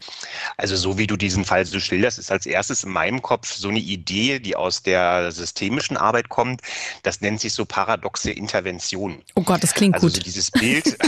Also 0.58 0.76
so 0.76 0.98
wie 0.98 1.06
du 1.06 1.16
diesen 1.16 1.46
Fall 1.46 1.64
so 1.64 1.80
schilderst, 1.80 2.18
ist 2.18 2.30
als 2.30 2.44
erstes 2.44 2.84
in 2.84 2.90
meinem 2.90 3.22
Kopf 3.22 3.50
so 3.54 3.68
eine 3.68 3.78
Idee, 3.78 4.40
die 4.40 4.56
aus 4.56 4.82
der 4.82 5.32
systemischen 5.32 5.96
Arbeit 5.96 6.28
kommt. 6.28 6.60
Das 7.02 7.22
nennt 7.22 7.40
sich 7.40 7.54
so 7.54 7.64
paradoxe 7.64 8.30
Intervention. 8.30 9.22
Oh 9.36 9.42
Gott, 9.42 9.62
das 9.62 9.72
klingt 9.72 9.94
also 9.94 10.08
gut. 10.08 10.16
So 10.16 10.22
dieses 10.22 10.50
Bild, 10.50 10.98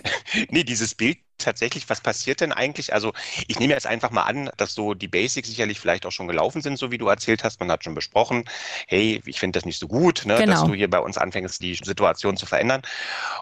nee, 0.48 0.64
dieses 0.64 0.94
Bild 0.94 1.18
tatsächlich, 1.38 1.88
was 1.88 2.00
passiert 2.00 2.40
denn 2.40 2.52
eigentlich? 2.52 2.92
Also 2.92 3.12
ich 3.46 3.58
nehme 3.58 3.74
jetzt 3.74 3.86
einfach 3.86 4.10
mal 4.10 4.22
an, 4.22 4.50
dass 4.56 4.74
so 4.74 4.94
die 4.94 5.08
Basics 5.08 5.48
sicherlich 5.48 5.80
vielleicht 5.80 6.06
auch 6.06 6.12
schon 6.12 6.28
gelaufen 6.28 6.62
sind, 6.62 6.78
so 6.78 6.90
wie 6.90 6.98
du 6.98 7.08
erzählt 7.08 7.44
hast. 7.44 7.60
Man 7.60 7.70
hat 7.70 7.84
schon 7.84 7.94
besprochen, 7.94 8.44
hey, 8.86 9.22
ich 9.26 9.40
finde 9.40 9.58
das 9.58 9.64
nicht 9.64 9.78
so 9.78 9.88
gut, 9.88 10.22
ne, 10.24 10.36
genau. 10.36 10.52
dass 10.52 10.64
du 10.64 10.74
hier 10.74 10.88
bei 10.88 10.98
uns 10.98 11.18
anfängst, 11.18 11.60
die 11.60 11.74
Situation 11.74 12.36
zu 12.36 12.46
verändern. 12.46 12.82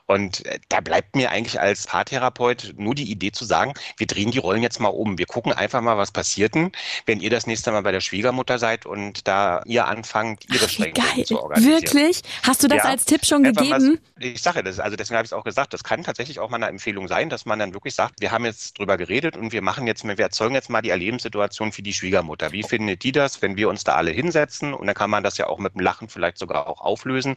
Und 0.07 0.45
äh, 0.47 0.59
da 0.69 0.81
bleibt 0.81 1.17
mir 1.17 1.31
eigentlich 1.31 1.61
als 1.61 1.87
Paartherapeut 1.87 2.75
nur 2.77 2.95
die 2.95 3.11
Idee 3.11 3.33
zu 3.33 3.45
sagen, 3.45 3.75
wir 3.97 4.07
drehen 4.07 4.31
die 4.31 4.39
Rollen 4.39 4.63
jetzt 4.63 4.81
mal 4.81 4.89
um. 4.89 5.19
Wir 5.19 5.27
gucken 5.27 5.53
einfach 5.53 5.81
mal, 5.81 5.97
was 5.97 6.11
passiert 6.11 6.55
denn, 6.55 6.73
wenn 7.07 7.21
ihr 7.21 7.31
das 7.31 7.47
nächste 7.47 7.73
Mal 7.73 7.83
bei 7.83 7.93
der 7.93 8.01
Schwiegermutter 8.01 8.59
seid 8.59 8.87
und 8.87 9.27
da 9.29 9.63
ihr 9.67 9.87
anfangt, 9.87 10.45
ihre 10.53 10.69
Stränge 10.69 11.25
zu 11.25 11.41
organisieren. 11.41 11.83
Wirklich? 11.83 12.23
Hast 12.43 12.63
du 12.63 12.69
das 12.69 12.79
ja, 12.79 12.91
als 12.91 13.05
Tipp 13.05 13.25
schon 13.25 13.43
gegeben? 13.43 13.69
Mal, 13.71 13.99
ich 14.19 14.43
sage 14.43 14.63
das, 14.63 14.79
also 14.79 14.97
deswegen 14.97 15.17
habe 15.19 15.25
ich 15.25 15.31
es 15.31 15.33
auch 15.33 15.45
gesagt, 15.45 15.73
das 15.73 15.85
kann 15.85 16.03
tatsächlich 16.03 16.39
auch 16.39 16.51
mal 16.51 16.57
eine 16.57 16.67
Empfehlung 16.67 17.09
sein, 17.09 17.29
dass 17.29 17.45
man 17.45 17.59
dann 17.59 17.75
wirklich 17.75 17.82
wirklich 17.83 17.95
sagt, 17.95 18.21
wir 18.21 18.31
haben 18.31 18.45
jetzt 18.45 18.79
drüber 18.79 18.97
geredet 18.97 19.37
und 19.37 19.53
wir 19.53 19.61
machen 19.61 19.89
jetzt, 19.89 20.05
wir 20.05 20.17
erzeugen 20.17 20.55
jetzt 20.55 20.71
mal 20.71 20.83
die 20.83 20.91
Erlebenssituation 20.91 21.73
für 21.73 21.83
die 21.83 21.93
Schwiegermutter. 21.93 22.53
Wie 22.53 22.63
findet 22.63 23.03
die 23.03 23.11
das, 23.11 23.43
wenn 23.43 23.57
wir 23.57 23.69
uns 23.69 23.83
da 23.83 23.95
alle 23.95 24.13
hinsetzen? 24.13 24.73
Und 24.73 24.87
dann 24.87 24.95
kann 24.95 25.11
man 25.11 25.25
das 25.25 25.37
ja 25.37 25.49
auch 25.49 25.59
mit 25.59 25.75
dem 25.75 25.81
Lachen 25.81 26.09
vielleicht 26.09 26.39
sogar 26.39 26.69
auch 26.69 26.81
auflösen. 26.81 27.35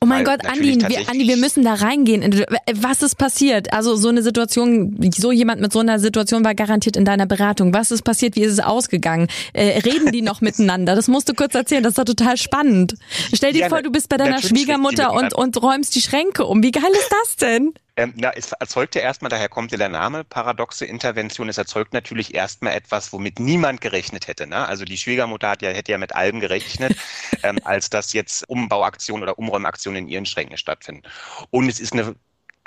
Oh 0.00 0.06
mein 0.06 0.24
Weil 0.26 0.38
Gott, 0.38 0.46
Andi 0.46 0.80
wir, 0.80 1.08
Andi, 1.10 1.28
wir 1.28 1.36
müssen 1.36 1.62
da 1.62 1.74
reingehen. 1.74 2.46
Was 2.72 3.02
ist 3.02 3.16
passiert? 3.16 3.72
Also 3.74 3.96
so 3.96 4.08
eine 4.08 4.22
Situation, 4.22 4.96
so 5.14 5.30
jemand 5.30 5.60
mit 5.60 5.72
so 5.72 5.80
einer 5.80 5.98
Situation 5.98 6.42
war 6.42 6.54
garantiert 6.54 6.96
in 6.96 7.04
deiner 7.04 7.26
Beratung. 7.26 7.74
Was 7.74 7.90
ist 7.90 8.02
passiert? 8.02 8.36
Wie 8.36 8.42
ist 8.42 8.52
es 8.52 8.60
ausgegangen? 8.60 9.28
Äh, 9.52 9.80
reden 9.80 10.10
die 10.10 10.22
noch 10.22 10.40
miteinander? 10.40 10.96
Das 10.96 11.06
musst 11.08 11.28
du 11.28 11.34
kurz 11.34 11.54
erzählen. 11.54 11.82
Das 11.82 11.90
ist 11.90 11.98
doch 11.98 12.04
total 12.04 12.38
spannend. 12.38 12.94
Stell 13.34 13.52
dir 13.52 13.60
ja, 13.60 13.68
vor, 13.68 13.82
du 13.82 13.90
bist 13.90 14.08
bei 14.08 14.16
deiner 14.16 14.40
Schwiegermutter 14.40 15.12
und, 15.12 15.34
und 15.34 15.62
räumst 15.62 15.94
die 15.94 16.00
Schränke 16.00 16.46
um. 16.46 16.62
Wie 16.62 16.70
geil 16.70 16.90
ist 16.92 17.10
das 17.10 17.36
denn? 17.36 17.74
Ähm, 18.00 18.14
na, 18.16 18.30
es 18.30 18.52
erzeugt 18.52 18.94
ja 18.94 19.02
erstmal, 19.02 19.28
daher 19.28 19.50
kommt 19.50 19.72
ja 19.72 19.78
der 19.78 19.90
Name, 19.90 20.24
paradoxe 20.24 20.86
Intervention, 20.86 21.50
es 21.50 21.58
erzeugt 21.58 21.92
natürlich 21.92 22.34
erstmal 22.34 22.72
etwas, 22.72 23.12
womit 23.12 23.38
niemand 23.38 23.82
gerechnet 23.82 24.26
hätte. 24.26 24.46
Ne? 24.46 24.66
Also 24.66 24.86
die 24.86 24.96
Schwiegermutter 24.96 25.50
hat 25.50 25.60
ja, 25.60 25.68
hätte 25.68 25.92
ja 25.92 25.98
mit 25.98 26.14
allem 26.14 26.40
gerechnet, 26.40 26.96
ähm, 27.42 27.58
als 27.64 27.90
dass 27.90 28.14
jetzt 28.14 28.48
Umbauaktionen 28.48 29.22
oder 29.22 29.38
Umräumaktionen 29.38 30.04
in 30.04 30.08
ihren 30.08 30.24
Schränken 30.24 30.56
stattfinden. 30.56 31.02
Und 31.50 31.68
es 31.68 31.78
ist 31.78 31.92
eine 31.92 32.14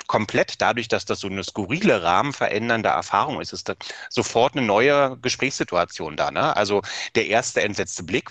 komplett 0.06 0.60
dadurch, 0.60 0.86
dass 0.86 1.04
das 1.04 1.18
so 1.18 1.26
eine 1.26 1.42
skurrile, 1.42 2.04
rahmenverändernde 2.04 2.90
Erfahrung 2.90 3.40
ist, 3.40 3.52
ist 3.52 3.68
das 3.68 3.76
sofort 4.10 4.56
eine 4.56 4.64
neue 4.64 5.18
Gesprächssituation 5.20 6.16
da. 6.16 6.30
Ne? 6.30 6.56
Also 6.56 6.82
der 7.16 7.26
erste 7.26 7.60
entsetzte 7.62 8.04
Blick, 8.04 8.30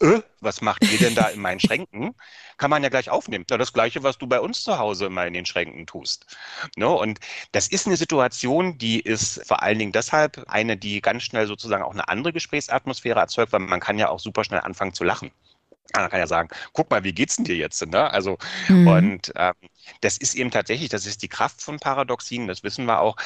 äh, 0.00 0.20
was 0.40 0.60
macht 0.60 0.84
ihr 0.90 0.98
denn 0.98 1.14
da 1.14 1.28
in 1.28 1.40
meinen 1.40 1.60
Schränken? 1.60 2.14
Kann 2.56 2.70
man 2.70 2.82
ja 2.82 2.88
gleich 2.88 3.10
aufnehmen. 3.10 3.44
Ja, 3.48 3.58
das 3.58 3.72
Gleiche, 3.72 4.02
was 4.02 4.18
du 4.18 4.26
bei 4.26 4.40
uns 4.40 4.62
zu 4.62 4.78
Hause 4.78 5.06
immer 5.06 5.26
in 5.26 5.34
den 5.34 5.46
Schränken 5.46 5.86
tust. 5.86 6.36
Ne? 6.76 6.88
Und 6.88 7.20
das 7.52 7.68
ist 7.68 7.86
eine 7.86 7.96
Situation, 7.96 8.78
die 8.78 9.00
ist 9.00 9.46
vor 9.46 9.62
allen 9.62 9.78
Dingen 9.78 9.92
deshalb 9.92 10.44
eine, 10.48 10.76
die 10.76 11.00
ganz 11.00 11.22
schnell 11.22 11.46
sozusagen 11.46 11.82
auch 11.82 11.92
eine 11.92 12.08
andere 12.08 12.32
Gesprächsatmosphäre 12.32 13.20
erzeugt, 13.20 13.52
weil 13.52 13.60
man 13.60 13.80
kann 13.80 13.98
ja 13.98 14.08
auch 14.08 14.20
super 14.20 14.44
schnell 14.44 14.60
anfangen 14.60 14.94
zu 14.94 15.04
lachen. 15.04 15.30
Man 15.94 16.10
kann 16.10 16.20
ja 16.20 16.26
sagen, 16.26 16.48
guck 16.72 16.90
mal, 16.90 17.04
wie 17.04 17.12
geht's 17.12 17.36
denn 17.36 17.44
dir 17.44 17.56
jetzt? 17.56 17.86
Ne? 17.86 18.10
Also, 18.10 18.38
mhm. 18.68 18.88
und 18.88 19.32
ähm, 19.36 19.54
das 20.04 20.18
ist 20.18 20.34
eben 20.34 20.50
tatsächlich, 20.50 20.90
das 20.90 21.06
ist 21.06 21.22
die 21.22 21.28
Kraft 21.28 21.62
von 21.62 21.80
Paradoxien, 21.80 22.46
das 22.46 22.62
wissen 22.62 22.84
wir 22.84 23.00
auch, 23.00 23.16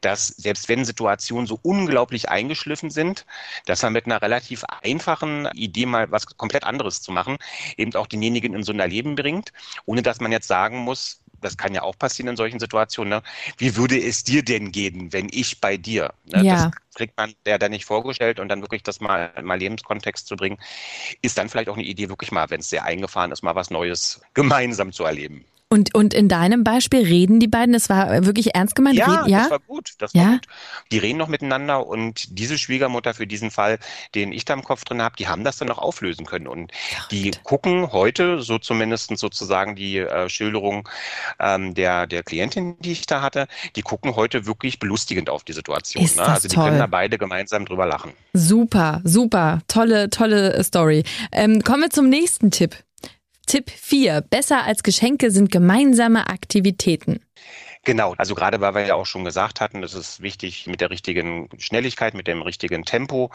dass 0.00 0.28
selbst 0.28 0.68
wenn 0.68 0.84
Situationen 0.84 1.46
so 1.46 1.58
unglaublich 1.62 2.28
eingeschliffen 2.28 2.90
sind, 2.90 3.26
dass 3.66 3.82
man 3.82 3.92
mit 3.92 4.06
einer 4.06 4.22
relativ 4.22 4.64
einfachen 4.82 5.46
Idee 5.54 5.86
mal 5.86 6.10
was 6.10 6.26
komplett 6.26 6.64
anderes 6.64 7.02
zu 7.02 7.10
machen, 7.10 7.38
eben 7.76 7.94
auch 7.96 8.06
denjenigen 8.06 8.54
in 8.54 8.62
so 8.62 8.72
ein 8.72 8.78
Erleben 8.78 9.16
bringt, 9.16 9.52
ohne 9.84 10.02
dass 10.02 10.20
man 10.20 10.30
jetzt 10.30 10.46
sagen 10.46 10.78
muss, 10.78 11.20
das 11.40 11.56
kann 11.56 11.74
ja 11.74 11.82
auch 11.82 11.98
passieren 11.98 12.28
in 12.28 12.36
solchen 12.36 12.58
Situationen, 12.60 13.10
ne? 13.10 13.22
wie 13.58 13.76
würde 13.76 14.00
es 14.00 14.24
dir 14.24 14.42
denn 14.42 14.72
gehen, 14.72 15.12
wenn 15.12 15.28
ich 15.30 15.60
bei 15.60 15.76
dir? 15.76 16.12
Ne? 16.24 16.44
Ja. 16.44 16.54
Das 16.54 16.72
kriegt 16.94 17.16
man 17.16 17.34
der 17.46 17.58
dann 17.58 17.70
nicht 17.70 17.84
vorgestellt 17.84 18.40
und 18.40 18.48
dann 18.48 18.60
wirklich 18.60 18.82
das 18.82 19.00
mal, 19.00 19.32
mal 19.42 19.58
Lebenskontext 19.58 20.26
zu 20.26 20.36
bringen, 20.36 20.58
ist 21.22 21.38
dann 21.38 21.48
vielleicht 21.48 21.68
auch 21.68 21.76
eine 21.76 21.84
Idee, 21.84 22.08
wirklich 22.08 22.32
mal, 22.32 22.50
wenn 22.50 22.60
es 22.60 22.70
sehr 22.70 22.84
eingefahren 22.84 23.30
ist, 23.30 23.42
mal 23.42 23.54
was 23.54 23.70
Neues 23.70 24.20
gemeinsam 24.34 24.92
zu 24.92 25.04
erleben. 25.04 25.44
Und, 25.70 25.94
und 25.94 26.14
in 26.14 26.28
deinem 26.28 26.64
Beispiel 26.64 27.00
reden 27.00 27.40
die 27.40 27.46
beiden, 27.46 27.74
das 27.74 27.90
war 27.90 28.24
wirklich 28.24 28.54
ernst 28.54 28.74
gemeint? 28.74 28.96
Ja, 28.96 29.20
reden, 29.20 29.28
ja? 29.30 29.40
das 29.40 29.50
war 29.50 29.58
gut. 29.58 29.90
Das 29.98 30.14
ja? 30.14 30.22
war 30.22 30.30
gut. 30.32 30.46
Die 30.90 30.98
reden 30.98 31.18
noch 31.18 31.28
miteinander 31.28 31.86
und 31.86 32.38
diese 32.38 32.56
Schwiegermutter 32.56 33.12
für 33.12 33.26
diesen 33.26 33.50
Fall, 33.50 33.78
den 34.14 34.32
ich 34.32 34.46
da 34.46 34.54
im 34.54 34.64
Kopf 34.64 34.84
drin 34.84 35.02
habe, 35.02 35.16
die 35.16 35.28
haben 35.28 35.44
das 35.44 35.58
dann 35.58 35.68
noch 35.68 35.76
auflösen 35.76 36.24
können. 36.24 36.46
Und 36.46 36.72
Verrückt. 36.72 37.12
die 37.12 37.30
gucken 37.42 37.92
heute, 37.92 38.40
so 38.40 38.58
zumindest 38.58 39.16
sozusagen 39.18 39.76
die 39.76 39.98
äh, 39.98 40.30
Schilderung 40.30 40.88
ähm, 41.38 41.74
der, 41.74 42.06
der 42.06 42.22
Klientin, 42.22 42.78
die 42.80 42.92
ich 42.92 43.06
da 43.06 43.20
hatte, 43.20 43.46
die 43.76 43.82
gucken 43.82 44.16
heute 44.16 44.46
wirklich 44.46 44.78
belustigend 44.78 45.28
auf 45.28 45.44
die 45.44 45.52
Situation. 45.52 46.02
Ist 46.02 46.16
ne? 46.16 46.22
das 46.22 46.30
Also 46.30 46.48
die 46.48 46.54
toll. 46.54 46.64
können 46.64 46.78
da 46.78 46.86
beide 46.86 47.18
gemeinsam 47.18 47.66
drüber 47.66 47.84
lachen. 47.84 48.12
Super, 48.32 49.02
super. 49.04 49.60
Tolle, 49.68 50.08
tolle 50.08 50.64
Story. 50.64 51.04
Ähm, 51.30 51.62
kommen 51.62 51.82
wir 51.82 51.90
zum 51.90 52.08
nächsten 52.08 52.50
Tipp. 52.50 52.76
Tipp 53.48 53.70
4. 53.70 54.20
Besser 54.20 54.64
als 54.64 54.82
Geschenke 54.82 55.30
sind 55.30 55.50
gemeinsame 55.50 56.28
Aktivitäten. 56.28 57.20
Genau, 57.84 58.14
also 58.18 58.34
gerade 58.34 58.60
weil 58.60 58.74
wir 58.74 58.86
ja 58.86 58.94
auch 58.94 59.06
schon 59.06 59.24
gesagt 59.24 59.60
hatten, 59.60 59.82
es 59.82 59.94
ist 59.94 60.20
wichtig, 60.20 60.66
mit 60.66 60.80
der 60.80 60.90
richtigen 60.90 61.48
Schnelligkeit, 61.58 62.14
mit 62.14 62.26
dem 62.26 62.42
richtigen 62.42 62.84
Tempo 62.84 63.30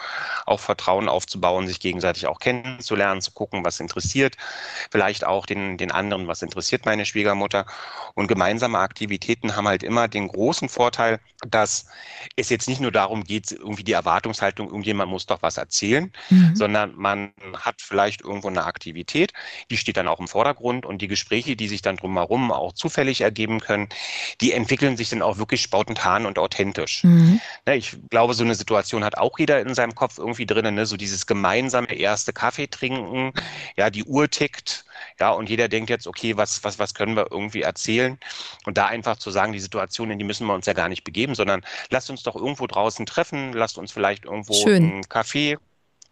auch 0.46 0.60
Vertrauen 0.60 1.10
aufzubauen, 1.10 1.68
sich 1.68 1.80
gegenseitig 1.80 2.28
auch 2.28 2.40
kennenzulernen, 2.40 3.22
zu 3.22 3.32
gucken, 3.32 3.66
was 3.66 3.80
interessiert, 3.80 4.36
vielleicht 4.92 5.26
auch 5.26 5.46
den, 5.46 5.78
den 5.78 5.92
anderen, 5.92 6.28
was 6.28 6.42
interessiert 6.42 6.86
meine 6.86 7.06
Schwiegermutter. 7.06 7.66
Und 8.16 8.28
gemeinsame 8.28 8.80
Aktivitäten 8.80 9.56
haben 9.56 9.68
halt 9.68 9.84
immer 9.84 10.08
den 10.08 10.28
großen 10.28 10.70
Vorteil, 10.70 11.20
dass 11.48 11.88
es 12.36 12.50
jetzt 12.50 12.68
nicht 12.70 12.82
nur 12.82 12.92
darum 12.92 13.24
geht, 13.24 13.52
irgendwie 13.52 13.84
die 13.84 13.94
Erwartungshaltung, 13.94 14.68
irgendjemand 14.68 15.10
muss 15.10 15.26
doch 15.26 15.42
was 15.42 15.58
erzählen, 15.58 16.12
mhm. 16.30 16.56
sondern 16.56 16.96
man 16.96 17.34
hat 17.58 17.82
vielleicht 17.82 18.22
irgendwo 18.22 18.48
eine 18.48 18.66
Aktivität, 18.66 19.34
die 19.70 19.78
steht 19.78 19.98
dann 19.98 20.08
auch 20.08 20.20
im 20.20 20.28
Vordergrund 20.28 20.86
und 20.86 21.02
die 21.02 21.08
Gespräche, 21.08 21.56
die 21.56 21.68
sich 21.68 21.82
dann 21.82 21.98
drumherum 21.98 22.52
auch 22.52 22.74
zufällig 22.74 23.22
ergeben 23.22 23.60
können, 23.60 23.90
die 24.42 24.52
entwickeln 24.52 24.98
sich 24.98 25.10
dann 25.10 25.22
auch 25.22 25.38
wirklich 25.38 25.62
spontan 25.62 26.26
und 26.26 26.40
authentisch. 26.40 27.04
Mhm. 27.04 27.42
Ne, 27.66 27.76
ich 27.76 27.98
glaube, 28.10 28.34
so 28.34 28.44
eine 28.44 28.56
Situation 28.56 29.04
hat 29.04 29.18
auch 29.18 29.38
jeder 29.40 29.62
in 29.62 29.74
seinem 29.74 29.96
Kopf 29.96 30.18
irgendwie 30.18 30.46
drinnen, 30.46 30.76
ne? 30.76 30.86
so 30.86 30.98
dieses 30.98 31.26
gemeinsame 31.26 31.94
erste 31.94 32.34
Kaffee 32.34 32.68
trinken, 32.68 33.34
ja, 33.76 33.90
die 33.90 34.04
Uhr 34.04 34.30
tickt, 34.30 34.86
ja, 35.20 35.32
und 35.32 35.50
jeder 35.50 35.68
denkt 35.68 35.90
jetzt, 35.90 36.08
okay, 36.08 36.38
was, 36.38 36.64
was, 36.64 36.80
was 36.80 36.94
können 36.94 37.16
wir 37.16 37.28
irgendwie 37.32 37.62
erzählen? 37.62 38.18
Und 38.66 38.78
da 38.78 38.88
einfach 38.88 39.18
zu 39.18 39.32
sagen, 39.32 39.54
die 39.54 39.60
Situation, 39.60 40.12
in 40.12 40.20
die 40.20 40.26
müssen 40.26 40.48
wir 40.48 40.54
uns 40.54 40.66
ja 40.66 40.74
gar 40.74 40.90
nicht 40.90 41.04
begeben, 41.04 41.36
sondern 41.36 41.62
lasst 41.90 42.10
uns 42.10 42.24
doch 42.24 42.36
irgendwo 42.36 42.68
draußen 42.68 43.06
treffen, 43.06 43.54
lasst 43.54 43.78
uns 43.78 43.92
vielleicht 43.92 44.26
irgendwo 44.26 44.54
Schön. 44.54 44.84
einen 44.84 45.10
Kaffee 45.10 45.58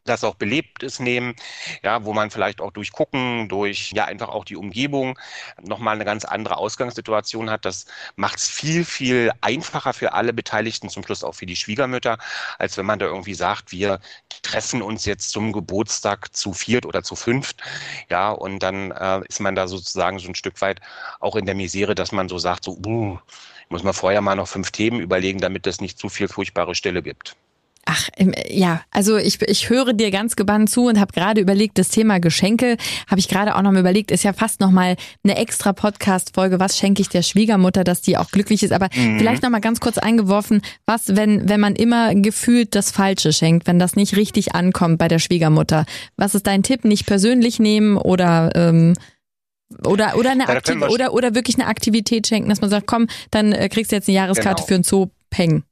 das 0.04 0.24
auch 0.24 0.36
belebt 0.36 0.84
ist 0.84 1.00
nehmen, 1.00 1.36
ja, 1.84 2.04
wo 2.06 2.14
man 2.14 2.32
vielleicht 2.32 2.62
auch 2.62 2.72
durch 2.72 2.92
Gucken, 2.92 3.50
durch 3.50 3.92
ja 3.92 4.06
einfach 4.06 4.30
auch 4.30 4.46
die 4.46 4.56
Umgebung 4.56 5.18
nochmal 5.62 5.96
eine 5.96 6.06
ganz 6.06 6.26
andere 6.26 6.58
Ausgangssituation 6.58 7.50
hat. 7.50 7.66
Das 7.66 7.86
macht 8.16 8.38
es 8.38 8.48
viel, 8.48 8.86
viel 8.86 9.32
einfacher 9.42 9.94
für 9.94 10.14
alle 10.14 10.34
Beteiligten, 10.34 10.90
zum 10.90 11.04
Schluss 11.04 11.24
auch 11.24 11.36
für 11.36 11.46
die 11.46 11.56
Schwiegermütter, 11.56 12.18
als 12.58 12.78
wenn 12.78 12.86
man 12.86 13.00
da 13.00 13.06
irgendwie 13.06 13.34
sagt, 13.34 13.72
wir 13.72 14.00
treffen 14.42 14.82
uns 14.82 15.06
jetzt 15.06 15.32
zum 15.32 15.52
Geburtstag 15.52 16.36
zu 16.36 16.54
viert 16.54 16.86
oder 16.86 17.04
zu 17.04 17.16
fünft. 17.16 17.62
Ja, 18.10 18.32
und 18.32 18.60
dann 18.60 18.92
äh, 18.92 19.22
ist 19.28 19.40
man 19.40 19.56
da 19.56 19.68
sozusagen 19.68 20.20
so 20.20 20.28
ein 20.30 20.36
Stück 20.36 20.62
weit 20.62 20.82
auch 21.20 21.36
in 21.36 21.46
der 21.46 21.56
Misere, 21.56 21.96
dass 21.96 22.12
man 22.12 22.30
so 22.30 22.38
sagt, 22.38 22.64
so, 22.66 22.80
uh, 22.86 23.20
muss 23.70 23.84
man 23.84 23.94
vorher 23.94 24.22
mal 24.22 24.36
noch 24.36 24.48
fünf 24.48 24.72
Themen 24.72 25.00
überlegen, 25.00 25.40
damit 25.40 25.66
es 25.68 25.82
nicht 25.82 25.98
zu 25.98 26.10
viel 26.10 26.28
furchtbare 26.28 26.76
Stille 26.76 27.02
gibt. 27.02 27.36
Ach, 27.86 28.10
ja, 28.48 28.82
also 28.92 29.18
ich, 29.18 29.42
ich 29.42 29.70
höre 29.70 29.94
dir 29.94 30.12
ganz 30.12 30.36
gebannt 30.36 30.70
zu 30.70 30.86
und 30.86 31.00
habe 31.00 31.14
gerade 31.14 31.42
überlegt, 31.42 31.80
das 31.80 31.90
Thema 31.90 32.20
Geschenke, 32.20 32.78
habe 33.08 33.20
ich 33.20 33.28
gerade 33.28 33.56
auch 33.56 33.62
noch 33.64 33.72
mal 33.72 33.80
überlegt, 33.80 34.12
ist 34.12 34.24
ja 34.24 34.34
fast 34.34 34.60
noch 34.60 34.70
mal 34.70 34.96
eine 35.24 35.36
extra 35.36 35.74
Podcast-Folge, 35.74 36.60
was 36.60 36.78
schenke 36.78 37.02
ich 37.02 37.10
der 37.10 37.24
Schwiegermutter, 37.24 37.84
dass 37.84 38.02
die 38.02 38.18
auch 38.18 38.30
glücklich 38.30 38.62
ist. 38.62 38.72
Aber 38.72 38.90
mhm. 38.96 39.18
vielleicht 39.18 39.42
noch 39.42 39.50
mal 39.50 39.62
ganz 39.62 39.80
kurz 39.80 39.98
eingeworfen, 39.98 40.62
was, 40.86 41.16
wenn, 41.16 41.50
wenn 41.50 41.60
man 41.60 41.76
immer 41.76 42.14
gefühlt 42.14 42.76
das 42.76 42.92
Falsche 42.92 43.34
schenkt, 43.34 43.66
wenn 43.66 43.80
das 43.80 43.96
nicht 43.96 44.16
richtig 44.16 44.54
ankommt 44.54 45.00
bei 45.00 45.08
der 45.08 45.20
Schwiegermutter. 45.20 45.86
Was 46.18 46.36
ist 46.36 46.46
dein 46.46 46.62
Tipp? 46.62 46.86
Nicht 46.86 47.08
persönlich 47.08 47.60
nehmen 47.60 47.98
oder 47.98 48.52
ähm, 48.56 48.94
oder 49.86 50.18
oder 50.18 50.32
eine 50.32 50.48
Aktiv 50.50 50.82
oder 50.82 51.14
oder 51.14 51.34
wirklich 51.34 51.58
eine 51.58 51.68
Aktivität 51.68 52.28
schenken, 52.28 52.50
dass 52.50 52.62
man 52.62 52.70
sagt, 52.70 52.88
komm, 52.88 53.08
dann 53.32 53.54
äh, 53.54 53.70
kriegst 53.70 53.92
du 53.92 53.96
jetzt 53.96 54.08
eine 54.08 54.18
Jahreskarte 54.18 54.64
genau. 54.64 54.68
für 54.68 54.76
ein 54.76 54.84
Zoo, 54.84 55.08
peng. 55.30 55.64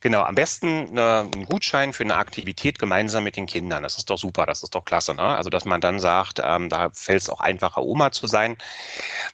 Genau, 0.00 0.22
am 0.22 0.34
besten 0.34 0.88
eine, 0.90 1.28
einen 1.32 1.46
Gutschein 1.46 1.92
für 1.92 2.04
eine 2.04 2.16
Aktivität 2.16 2.78
gemeinsam 2.78 3.24
mit 3.24 3.36
den 3.36 3.46
Kindern. 3.46 3.82
Das 3.82 3.98
ist 3.98 4.10
doch 4.10 4.18
super, 4.18 4.46
das 4.46 4.62
ist 4.62 4.74
doch 4.74 4.84
klasse. 4.84 5.14
Ne? 5.14 5.22
Also, 5.22 5.50
dass 5.50 5.64
man 5.64 5.80
dann 5.80 5.98
sagt, 6.00 6.40
ähm, 6.42 6.68
da 6.68 6.90
fällt 6.90 7.22
es 7.22 7.30
auch 7.30 7.40
einfacher, 7.40 7.82
Oma 7.82 8.12
zu 8.12 8.26
sein. 8.26 8.56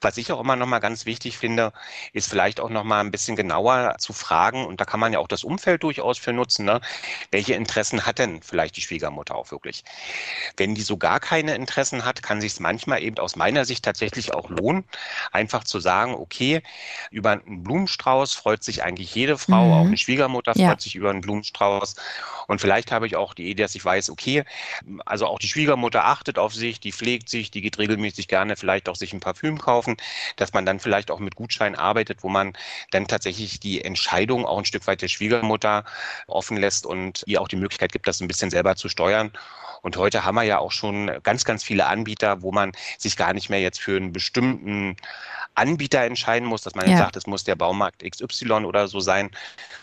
Was 0.00 0.16
ich 0.16 0.32
auch 0.32 0.40
immer 0.40 0.56
nochmal 0.56 0.80
ganz 0.80 1.06
wichtig 1.06 1.38
finde, 1.38 1.72
ist 2.12 2.28
vielleicht 2.28 2.60
auch 2.60 2.70
nochmal 2.70 3.00
ein 3.00 3.10
bisschen 3.10 3.36
genauer 3.36 3.96
zu 3.98 4.12
fragen, 4.12 4.66
und 4.66 4.80
da 4.80 4.84
kann 4.84 5.00
man 5.00 5.12
ja 5.12 5.18
auch 5.18 5.28
das 5.28 5.44
Umfeld 5.44 5.82
durchaus 5.82 6.18
für 6.18 6.32
nutzen, 6.32 6.64
ne? 6.64 6.80
welche 7.30 7.54
Interessen 7.54 8.06
hat 8.06 8.18
denn 8.18 8.42
vielleicht 8.42 8.76
die 8.76 8.80
Schwiegermutter 8.80 9.34
auch 9.34 9.50
wirklich? 9.50 9.84
Wenn 10.56 10.74
die 10.74 10.82
so 10.82 10.96
gar 10.96 11.20
keine 11.20 11.54
Interessen 11.54 12.04
hat, 12.04 12.22
kann 12.22 12.40
sich 12.40 12.52
es 12.52 12.60
manchmal 12.60 13.02
eben 13.02 13.18
aus 13.18 13.36
meiner 13.36 13.64
Sicht 13.64 13.84
tatsächlich 13.84 14.34
auch 14.34 14.50
lohnen, 14.50 14.84
einfach 15.30 15.64
zu 15.64 15.80
sagen, 15.80 16.14
okay, 16.14 16.62
über 17.10 17.32
einen 17.32 17.62
Blumenstrauß 17.62 18.34
freut 18.34 18.64
sich 18.64 18.82
eigentlich 18.82 19.14
jede 19.14 19.38
Frau, 19.38 19.66
mhm. 19.66 19.72
auch 19.72 19.86
eine 19.86 19.96
Schwiegermutter, 19.96 20.31
Schwiegermutter 20.32 20.52
ja. 20.56 20.68
freut 20.68 20.80
sich 20.80 20.94
über 20.94 21.10
einen 21.10 21.20
Blumenstrauß. 21.20 21.94
Und 22.48 22.60
vielleicht 22.60 22.90
habe 22.90 23.06
ich 23.06 23.16
auch 23.16 23.34
die 23.34 23.50
Idee, 23.50 23.62
dass 23.62 23.74
ich 23.74 23.84
weiß, 23.84 24.10
okay, 24.10 24.44
also 25.06 25.26
auch 25.26 25.38
die 25.38 25.48
Schwiegermutter 25.48 26.04
achtet 26.04 26.38
auf 26.38 26.54
sich, 26.54 26.80
die 26.80 26.92
pflegt 26.92 27.28
sich, 27.28 27.50
die 27.50 27.60
geht 27.60 27.78
regelmäßig 27.78 28.28
gerne 28.28 28.56
vielleicht 28.56 28.88
auch 28.88 28.96
sich 28.96 29.12
ein 29.12 29.20
Parfüm 29.20 29.58
kaufen, 29.58 29.96
dass 30.36 30.52
man 30.52 30.66
dann 30.66 30.80
vielleicht 30.80 31.10
auch 31.10 31.18
mit 31.18 31.36
Gutschein 31.36 31.76
arbeitet, 31.76 32.22
wo 32.22 32.28
man 32.28 32.54
dann 32.90 33.06
tatsächlich 33.06 33.60
die 33.60 33.84
Entscheidung 33.84 34.44
auch 34.44 34.58
ein 34.58 34.64
Stück 34.64 34.86
weit 34.86 35.02
der 35.02 35.08
Schwiegermutter 35.08 35.84
offen 36.26 36.56
lässt 36.56 36.86
und 36.86 37.22
ihr 37.26 37.40
auch 37.40 37.48
die 37.48 37.56
Möglichkeit 37.56 37.92
gibt, 37.92 38.06
das 38.06 38.20
ein 38.20 38.28
bisschen 38.28 38.50
selber 38.50 38.76
zu 38.76 38.88
steuern. 38.88 39.32
Und 39.82 39.96
heute 39.96 40.24
haben 40.24 40.36
wir 40.36 40.44
ja 40.44 40.58
auch 40.58 40.70
schon 40.70 41.10
ganz, 41.24 41.44
ganz 41.44 41.64
viele 41.64 41.86
Anbieter, 41.86 42.42
wo 42.42 42.52
man 42.52 42.72
sich 42.98 43.16
gar 43.16 43.32
nicht 43.32 43.50
mehr 43.50 43.60
jetzt 43.60 43.80
für 43.80 43.96
einen 43.96 44.12
bestimmten 44.12 44.96
Anbieter 45.54 46.00
entscheiden 46.00 46.48
muss, 46.48 46.62
dass 46.62 46.74
man 46.74 46.86
ja. 46.86 46.92
jetzt 46.92 47.00
sagt, 47.00 47.16
es 47.16 47.26
muss 47.26 47.44
der 47.44 47.56
Baumarkt 47.56 48.02
XY 48.08 48.64
oder 48.64 48.88
so 48.88 49.00
sein, 49.00 49.30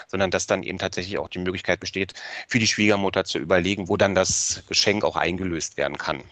sondern 0.07 0.31
dass 0.31 0.47
dann 0.47 0.63
eben 0.63 0.77
tatsächlich 0.77 1.17
auch 1.17 1.29
die 1.29 1.39
Möglichkeit 1.39 1.79
besteht, 1.79 2.13
für 2.47 2.59
die 2.59 2.67
Schwiegermutter 2.67 3.23
zu 3.23 3.37
überlegen, 3.37 3.89
wo 3.89 3.97
dann 3.97 4.15
das 4.15 4.63
Geschenk 4.67 5.03
auch 5.03 5.15
eingelöst 5.15 5.77
werden 5.77 5.97
kann. 5.97 6.23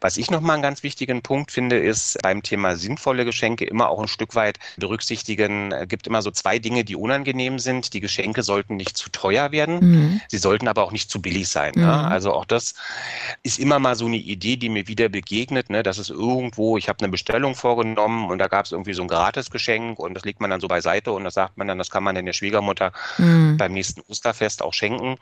Was 0.00 0.16
ich 0.16 0.30
nochmal 0.30 0.54
einen 0.54 0.62
ganz 0.62 0.82
wichtigen 0.82 1.22
Punkt 1.22 1.52
finde, 1.52 1.78
ist 1.78 2.18
beim 2.22 2.42
Thema 2.42 2.76
sinnvolle 2.76 3.24
Geschenke 3.24 3.64
immer 3.64 3.90
auch 3.90 4.00
ein 4.00 4.08
Stück 4.08 4.34
weit 4.34 4.58
berücksichtigen. 4.76 5.72
Es 5.72 5.88
gibt 5.88 6.06
immer 6.06 6.22
so 6.22 6.30
zwei 6.30 6.58
Dinge, 6.58 6.84
die 6.84 6.96
unangenehm 6.96 7.58
sind. 7.58 7.92
Die 7.92 8.00
Geschenke 8.00 8.42
sollten 8.42 8.76
nicht 8.76 8.96
zu 8.96 9.10
teuer 9.10 9.52
werden. 9.52 9.78
Mhm. 9.80 10.20
Sie 10.28 10.38
sollten 10.38 10.68
aber 10.68 10.84
auch 10.84 10.92
nicht 10.92 11.10
zu 11.10 11.20
billig 11.20 11.48
sein. 11.48 11.72
Ne? 11.74 11.82
Mhm. 11.82 11.88
Ne? 11.88 12.08
Also 12.08 12.32
auch 12.32 12.44
das 12.44 12.74
ist 13.42 13.58
immer 13.58 13.78
mal 13.78 13.94
so 13.94 14.06
eine 14.06 14.16
Idee, 14.16 14.56
die 14.56 14.68
mir 14.68 14.88
wieder 14.88 15.08
begegnet, 15.08 15.70
ne? 15.70 15.82
dass 15.82 15.98
es 15.98 16.10
irgendwo, 16.10 16.78
ich 16.78 16.88
habe 16.88 17.00
eine 17.00 17.10
Bestellung 17.10 17.54
vorgenommen 17.54 18.30
und 18.30 18.38
da 18.38 18.48
gab 18.48 18.64
es 18.64 18.72
irgendwie 18.72 18.94
so 18.94 19.02
ein 19.02 19.08
Gratisgeschenk 19.08 19.98
und 19.98 20.14
das 20.14 20.24
legt 20.24 20.40
man 20.40 20.50
dann 20.50 20.60
so 20.60 20.68
beiseite 20.68 21.12
und 21.12 21.24
das 21.24 21.34
sagt 21.34 21.58
man 21.58 21.68
dann, 21.68 21.78
das 21.78 21.90
kann 21.90 22.02
man 22.02 22.14
dann 22.14 22.26
der 22.26 22.32
Schwiegermutter 22.32 22.92
mhm. 23.18 23.56
beim 23.58 23.72
nächsten 23.72 24.00
Osterfest 24.08 24.62
auch 24.62 24.72
schenken. 24.72 25.16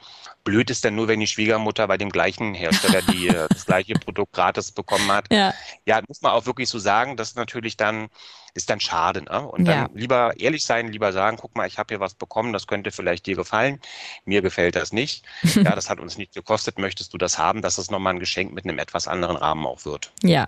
Blöd 0.44 0.70
ist 0.70 0.84
dann 0.84 0.94
nur, 0.94 1.08
wenn 1.08 1.20
die 1.20 1.26
Schwiegermutter 1.26 1.88
bei 1.88 1.96
dem 1.96 2.10
gleichen 2.10 2.54
Hersteller 2.54 3.02
die, 3.02 3.28
das 3.28 3.66
gleiche 3.66 3.94
Produkt 3.94 4.32
gratis 4.32 4.67
bekommen 4.72 5.10
hat. 5.10 5.26
Ja. 5.32 5.54
ja, 5.86 6.00
muss 6.06 6.22
man 6.22 6.32
auch 6.32 6.46
wirklich 6.46 6.68
so 6.68 6.78
sagen, 6.78 7.16
das 7.16 7.30
ist 7.30 7.36
natürlich 7.36 7.76
dann, 7.76 8.08
ist 8.54 8.70
dann 8.70 8.80
schade. 8.80 9.22
Ne? 9.22 9.46
Und 9.46 9.64
dann 9.66 9.76
ja. 9.76 9.88
lieber 9.94 10.38
ehrlich 10.38 10.64
sein, 10.64 10.88
lieber 10.88 11.12
sagen, 11.12 11.38
guck 11.40 11.56
mal, 11.56 11.66
ich 11.66 11.78
habe 11.78 11.94
hier 11.94 12.00
was 12.00 12.14
bekommen, 12.14 12.52
das 12.52 12.66
könnte 12.66 12.90
vielleicht 12.90 13.26
dir 13.26 13.36
gefallen. 13.36 13.80
Mir 14.24 14.42
gefällt 14.42 14.76
das 14.76 14.92
nicht. 14.92 15.24
ja, 15.54 15.74
das 15.74 15.90
hat 15.90 16.00
uns 16.00 16.18
nicht 16.18 16.34
gekostet. 16.34 16.78
Möchtest 16.78 17.12
du 17.12 17.18
das 17.18 17.38
haben, 17.38 17.62
dass 17.62 17.78
es 17.78 17.90
nochmal 17.90 18.14
ein 18.14 18.20
Geschenk 18.20 18.52
mit 18.52 18.64
einem 18.64 18.78
etwas 18.78 19.08
anderen 19.08 19.36
Rahmen 19.36 19.66
auch 19.66 19.84
wird? 19.84 20.12
Ja. 20.22 20.46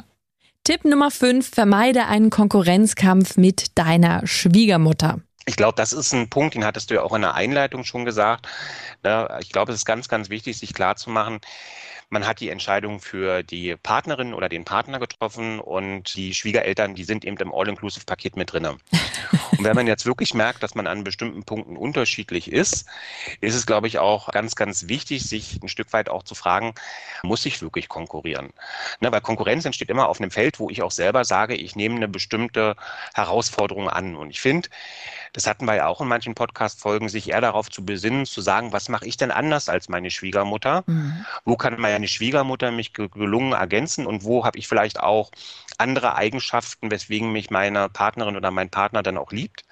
Tipp 0.64 0.84
Nummer 0.84 1.10
5, 1.10 1.48
vermeide 1.48 2.06
einen 2.06 2.28
Konkurrenzkampf 2.28 3.38
mit 3.38 3.78
deiner 3.78 4.26
Schwiegermutter. 4.26 5.20
Ich 5.46 5.56
glaube, 5.56 5.74
das 5.76 5.92
ist 5.92 6.12
ein 6.12 6.28
Punkt, 6.28 6.54
den 6.54 6.64
hattest 6.64 6.90
du 6.90 6.94
ja 6.94 7.02
auch 7.02 7.14
in 7.14 7.22
der 7.22 7.34
Einleitung 7.34 7.84
schon 7.84 8.04
gesagt. 8.04 8.46
Ne? 9.02 9.28
Ich 9.40 9.50
glaube, 9.50 9.72
es 9.72 9.78
ist 9.78 9.84
ganz, 9.84 10.08
ganz 10.08 10.28
wichtig, 10.28 10.58
sich 10.58 10.74
klarzumachen, 10.74 11.40
man 12.10 12.26
hat 12.26 12.40
die 12.40 12.50
Entscheidung 12.50 13.00
für 13.00 13.42
die 13.42 13.76
Partnerin 13.76 14.34
oder 14.34 14.48
den 14.48 14.64
Partner 14.64 14.98
getroffen 14.98 15.60
und 15.60 16.14
die 16.16 16.34
Schwiegereltern, 16.34 16.94
die 16.94 17.04
sind 17.04 17.24
eben 17.24 17.36
im 17.36 17.54
All-Inclusive-Paket 17.54 18.36
mit 18.36 18.52
drin. 18.52 18.66
Und 18.66 18.80
wenn 19.64 19.76
man 19.76 19.86
jetzt 19.86 20.06
wirklich 20.06 20.34
merkt, 20.34 20.62
dass 20.62 20.74
man 20.74 20.88
an 20.88 21.04
bestimmten 21.04 21.44
Punkten 21.44 21.76
unterschiedlich 21.76 22.50
ist, 22.50 22.86
ist 23.40 23.54
es, 23.54 23.64
glaube 23.64 23.86
ich, 23.86 23.98
auch 23.98 24.30
ganz, 24.32 24.56
ganz 24.56 24.88
wichtig, 24.88 25.22
sich 25.24 25.60
ein 25.62 25.68
Stück 25.68 25.92
weit 25.92 26.08
auch 26.08 26.24
zu 26.24 26.34
fragen, 26.34 26.74
muss 27.22 27.46
ich 27.46 27.62
wirklich 27.62 27.88
konkurrieren? 27.88 28.50
Ne, 29.00 29.12
weil 29.12 29.20
Konkurrenz 29.20 29.64
entsteht 29.64 29.90
immer 29.90 30.08
auf 30.08 30.20
einem 30.20 30.30
Feld, 30.30 30.58
wo 30.58 30.68
ich 30.68 30.82
auch 30.82 30.90
selber 30.90 31.24
sage, 31.24 31.54
ich 31.54 31.76
nehme 31.76 31.96
eine 31.96 32.08
bestimmte 32.08 32.74
Herausforderung 33.14 33.88
an. 33.88 34.16
Und 34.16 34.30
ich 34.30 34.40
finde, 34.40 34.68
das 35.32 35.46
hatten 35.46 35.64
wir 35.64 35.76
ja 35.76 35.86
auch 35.86 36.00
in 36.00 36.08
manchen 36.08 36.34
Podcast-Folgen, 36.34 37.08
sich 37.08 37.30
eher 37.30 37.40
darauf 37.40 37.70
zu 37.70 37.84
besinnen, 37.84 38.26
zu 38.26 38.40
sagen, 38.40 38.72
was 38.72 38.88
mache 38.88 39.06
ich 39.06 39.16
denn 39.16 39.30
anders 39.30 39.68
als 39.68 39.88
meine 39.88 40.10
Schwiegermutter? 40.10 40.82
Mhm. 40.86 41.24
Wo 41.44 41.56
kann 41.56 41.78
meine 42.00 42.08
Schwiegermutter 42.08 42.70
mich 42.70 42.94
gelungen 42.94 43.52
ergänzen 43.52 44.06
und 44.06 44.24
wo 44.24 44.44
habe 44.44 44.58
ich 44.58 44.66
vielleicht 44.66 45.00
auch 45.00 45.30
andere 45.76 46.16
Eigenschaften, 46.16 46.90
weswegen 46.90 47.30
mich 47.30 47.50
meine 47.50 47.90
Partnerin 47.90 48.36
oder 48.36 48.50
mein 48.50 48.70
Partner 48.70 49.02
dann 49.02 49.18
auch 49.18 49.32
liebt? 49.32 49.64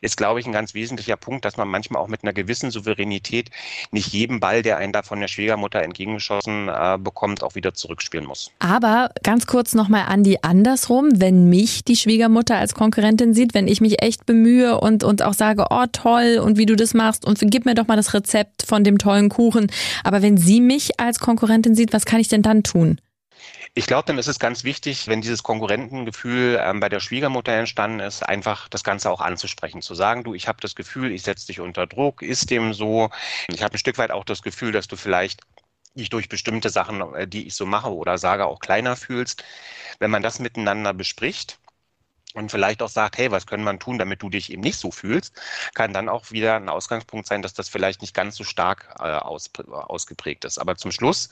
ist, 0.00 0.16
glaube 0.16 0.40
ich, 0.40 0.46
ein 0.46 0.52
ganz 0.52 0.74
wesentlicher 0.74 1.16
Punkt, 1.16 1.44
dass 1.44 1.56
man 1.56 1.68
manchmal 1.68 2.02
auch 2.02 2.08
mit 2.08 2.22
einer 2.22 2.32
gewissen 2.32 2.70
Souveränität 2.70 3.50
nicht 3.90 4.12
jeden 4.12 4.40
Ball, 4.40 4.62
der 4.62 4.78
einen 4.78 4.92
da 4.92 5.02
von 5.02 5.20
der 5.20 5.28
Schwiegermutter 5.28 5.82
entgegengeschossen 5.82 6.68
äh, 6.68 6.98
bekommt, 6.98 7.42
auch 7.42 7.54
wieder 7.54 7.74
zurückspielen 7.74 8.26
muss. 8.26 8.50
Aber 8.58 9.10
ganz 9.22 9.46
kurz 9.46 9.74
nochmal, 9.74 10.04
Andi, 10.08 10.38
andersrum, 10.42 11.08
wenn 11.20 11.48
mich 11.48 11.84
die 11.84 11.96
Schwiegermutter 11.96 12.56
als 12.56 12.74
Konkurrentin 12.74 13.34
sieht, 13.34 13.54
wenn 13.54 13.68
ich 13.68 13.80
mich 13.80 14.02
echt 14.02 14.26
bemühe 14.26 14.80
und, 14.80 15.04
und 15.04 15.22
auch 15.22 15.34
sage, 15.34 15.66
oh 15.70 15.84
toll 15.92 16.40
und 16.42 16.56
wie 16.56 16.66
du 16.66 16.76
das 16.76 16.94
machst 16.94 17.24
und 17.24 17.38
gib 17.42 17.64
mir 17.64 17.74
doch 17.74 17.86
mal 17.86 17.96
das 17.96 18.14
Rezept 18.14 18.64
von 18.66 18.84
dem 18.84 18.98
tollen 18.98 19.28
Kuchen. 19.28 19.70
Aber 20.04 20.22
wenn 20.22 20.36
sie 20.36 20.60
mich 20.60 21.00
als 21.00 21.18
Konkurrentin 21.18 21.59
sieht, 21.74 21.92
was 21.92 22.04
kann 22.04 22.20
ich 22.20 22.28
denn 22.28 22.42
dann 22.42 22.62
tun? 22.62 23.00
Ich 23.74 23.86
glaube, 23.86 24.06
dann 24.06 24.18
ist 24.18 24.26
es 24.26 24.38
ganz 24.38 24.64
wichtig, 24.64 25.06
wenn 25.06 25.20
dieses 25.20 25.42
Konkurrentengefühl 25.42 26.58
ähm, 26.60 26.80
bei 26.80 26.88
der 26.88 27.00
Schwiegermutter 27.00 27.52
entstanden 27.52 28.00
ist, 28.00 28.22
einfach 28.22 28.68
das 28.68 28.82
Ganze 28.84 29.10
auch 29.10 29.20
anzusprechen, 29.20 29.80
zu 29.80 29.94
sagen, 29.94 30.24
du, 30.24 30.34
ich 30.34 30.48
habe 30.48 30.60
das 30.60 30.74
Gefühl, 30.74 31.12
ich 31.12 31.22
setze 31.22 31.46
dich 31.46 31.60
unter 31.60 31.86
Druck, 31.86 32.22
ist 32.22 32.50
dem 32.50 32.74
so. 32.74 33.10
Ich 33.48 33.62
habe 33.62 33.74
ein 33.74 33.78
Stück 33.78 33.98
weit 33.98 34.10
auch 34.10 34.24
das 34.24 34.42
Gefühl, 34.42 34.72
dass 34.72 34.88
du 34.88 34.96
vielleicht 34.96 35.40
dich 35.94 36.10
durch 36.10 36.28
bestimmte 36.28 36.70
Sachen, 36.70 37.00
äh, 37.14 37.28
die 37.28 37.46
ich 37.46 37.54
so 37.54 37.66
mache 37.66 37.92
oder 37.94 38.18
sage, 38.18 38.46
auch 38.46 38.58
kleiner 38.58 38.96
fühlst. 38.96 39.44
Wenn 40.00 40.10
man 40.10 40.22
das 40.22 40.38
miteinander 40.40 40.92
bespricht, 40.92 41.59
und 42.34 42.50
vielleicht 42.50 42.82
auch 42.82 42.88
sagt, 42.88 43.18
hey, 43.18 43.30
was 43.30 43.46
können 43.46 43.64
man 43.64 43.78
tun, 43.80 43.98
damit 43.98 44.22
du 44.22 44.30
dich 44.30 44.52
eben 44.52 44.62
nicht 44.62 44.78
so 44.78 44.90
fühlst, 44.90 45.34
kann 45.74 45.92
dann 45.92 46.08
auch 46.08 46.30
wieder 46.30 46.56
ein 46.56 46.68
Ausgangspunkt 46.68 47.26
sein, 47.26 47.42
dass 47.42 47.54
das 47.54 47.68
vielleicht 47.68 48.02
nicht 48.02 48.14
ganz 48.14 48.36
so 48.36 48.44
stark 48.44 48.94
äh, 49.00 49.04
aus, 49.04 49.50
ausgeprägt 49.68 50.44
ist. 50.44 50.58
Aber 50.58 50.76
zum 50.76 50.92
Schluss 50.92 51.30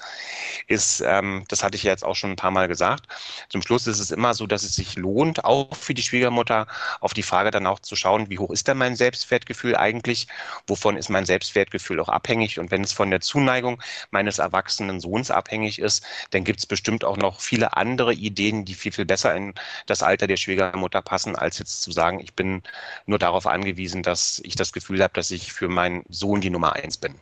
ist, 0.66 1.00
ähm, 1.06 1.44
das 1.48 1.62
hatte 1.62 1.76
ich 1.76 1.84
ja 1.84 1.92
jetzt 1.92 2.04
auch 2.04 2.16
schon 2.16 2.30
ein 2.30 2.36
paar 2.36 2.50
Mal 2.50 2.68
gesagt, 2.68 3.06
zum 3.48 3.62
Schluss 3.62 3.86
ist 3.86 4.00
es 4.00 4.10
immer 4.10 4.34
so, 4.34 4.46
dass 4.46 4.64
es 4.64 4.74
sich 4.74 4.96
lohnt, 4.96 5.44
auch 5.44 5.74
für 5.76 5.94
die 5.94 6.02
Schwiegermutter 6.02 6.66
auf 7.00 7.14
die 7.14 7.22
Frage 7.22 7.50
dann 7.50 7.66
auch 7.66 7.78
zu 7.78 7.94
schauen, 7.94 8.28
wie 8.28 8.38
hoch 8.38 8.50
ist 8.50 8.66
denn 8.66 8.78
mein 8.78 8.96
Selbstwertgefühl 8.96 9.76
eigentlich, 9.76 10.26
wovon 10.66 10.96
ist 10.96 11.10
mein 11.10 11.26
Selbstwertgefühl 11.26 12.00
auch 12.00 12.08
abhängig? 12.08 12.58
Und 12.58 12.70
wenn 12.70 12.82
es 12.82 12.92
von 12.92 13.10
der 13.10 13.20
Zuneigung 13.20 13.80
meines 14.10 14.38
erwachsenen 14.38 15.00
Sohns 15.00 15.30
abhängig 15.30 15.78
ist, 15.78 16.04
dann 16.30 16.44
gibt 16.44 16.58
es 16.58 16.66
bestimmt 16.66 17.04
auch 17.04 17.16
noch 17.16 17.40
viele 17.40 17.76
andere 17.76 18.14
Ideen, 18.14 18.64
die 18.64 18.74
viel, 18.74 18.92
viel 18.92 19.04
besser 19.04 19.34
in 19.34 19.54
das 19.86 20.02
Alter 20.02 20.26
der 20.26 20.36
Schwiegermutter 20.36 20.87
Mutter 20.88 21.02
passen, 21.02 21.36
als 21.36 21.58
jetzt 21.58 21.82
zu 21.82 21.92
sagen, 21.92 22.18
ich 22.20 22.34
bin 22.34 22.62
nur 23.06 23.18
darauf 23.18 23.46
angewiesen, 23.46 24.02
dass 24.02 24.40
ich 24.42 24.56
das 24.56 24.72
Gefühl 24.72 25.02
habe, 25.02 25.12
dass 25.14 25.30
ich 25.30 25.52
für 25.52 25.68
meinen 25.68 26.02
Sohn 26.08 26.40
die 26.40 26.50
Nummer 26.50 26.72
eins 26.72 26.96
bin. 26.96 27.14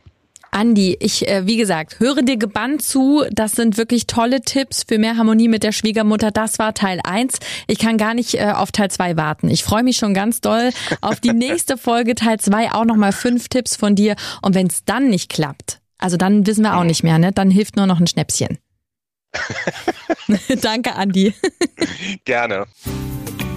Andi, 0.51 0.95
ich, 1.01 1.27
äh, 1.27 1.45
wie 1.45 1.57
gesagt, 1.57 1.99
höre 1.99 2.21
dir 2.21 2.37
gebannt 2.37 2.81
zu. 2.81 3.25
Das 3.31 3.51
sind 3.51 3.77
wirklich 3.77 4.07
tolle 4.07 4.41
Tipps 4.41 4.83
für 4.87 4.97
mehr 4.97 5.17
Harmonie 5.17 5.49
mit 5.49 5.63
der 5.63 5.73
Schwiegermutter. 5.73 6.31
Das 6.31 6.57
war 6.57 6.73
Teil 6.73 7.01
1. 7.03 7.39
Ich 7.67 7.79
kann 7.79 7.97
gar 7.97 8.13
nicht 8.13 8.35
äh, 8.35 8.53
auf 8.55 8.71
Teil 8.71 8.89
2 8.89 9.17
warten. 9.17 9.49
Ich 9.49 9.65
freue 9.65 9.83
mich 9.83 9.97
schon 9.97 10.13
ganz 10.13 10.39
doll 10.39 10.69
auf 11.01 11.19
die 11.19 11.33
nächste 11.33 11.77
Folge, 11.77 12.15
Teil 12.15 12.39
2, 12.39 12.71
auch 12.71 12.85
nochmal 12.85 13.11
fünf 13.11 13.49
Tipps 13.49 13.75
von 13.75 13.95
dir. 13.95 14.15
Und 14.41 14.55
wenn 14.55 14.67
es 14.67 14.85
dann 14.85 15.09
nicht 15.09 15.29
klappt, 15.29 15.81
also 15.97 16.15
dann 16.15 16.47
wissen 16.47 16.63
wir 16.63 16.77
auch 16.77 16.85
nicht 16.85 17.03
mehr, 17.03 17.19
ne? 17.19 17.33
Dann 17.33 17.51
hilft 17.51 17.75
nur 17.75 17.85
noch 17.85 17.99
ein 17.99 18.07
Schnäpschen. 18.07 18.57
Danke, 20.61 20.95
Andi. 20.95 21.33
Gerne. 22.25 22.65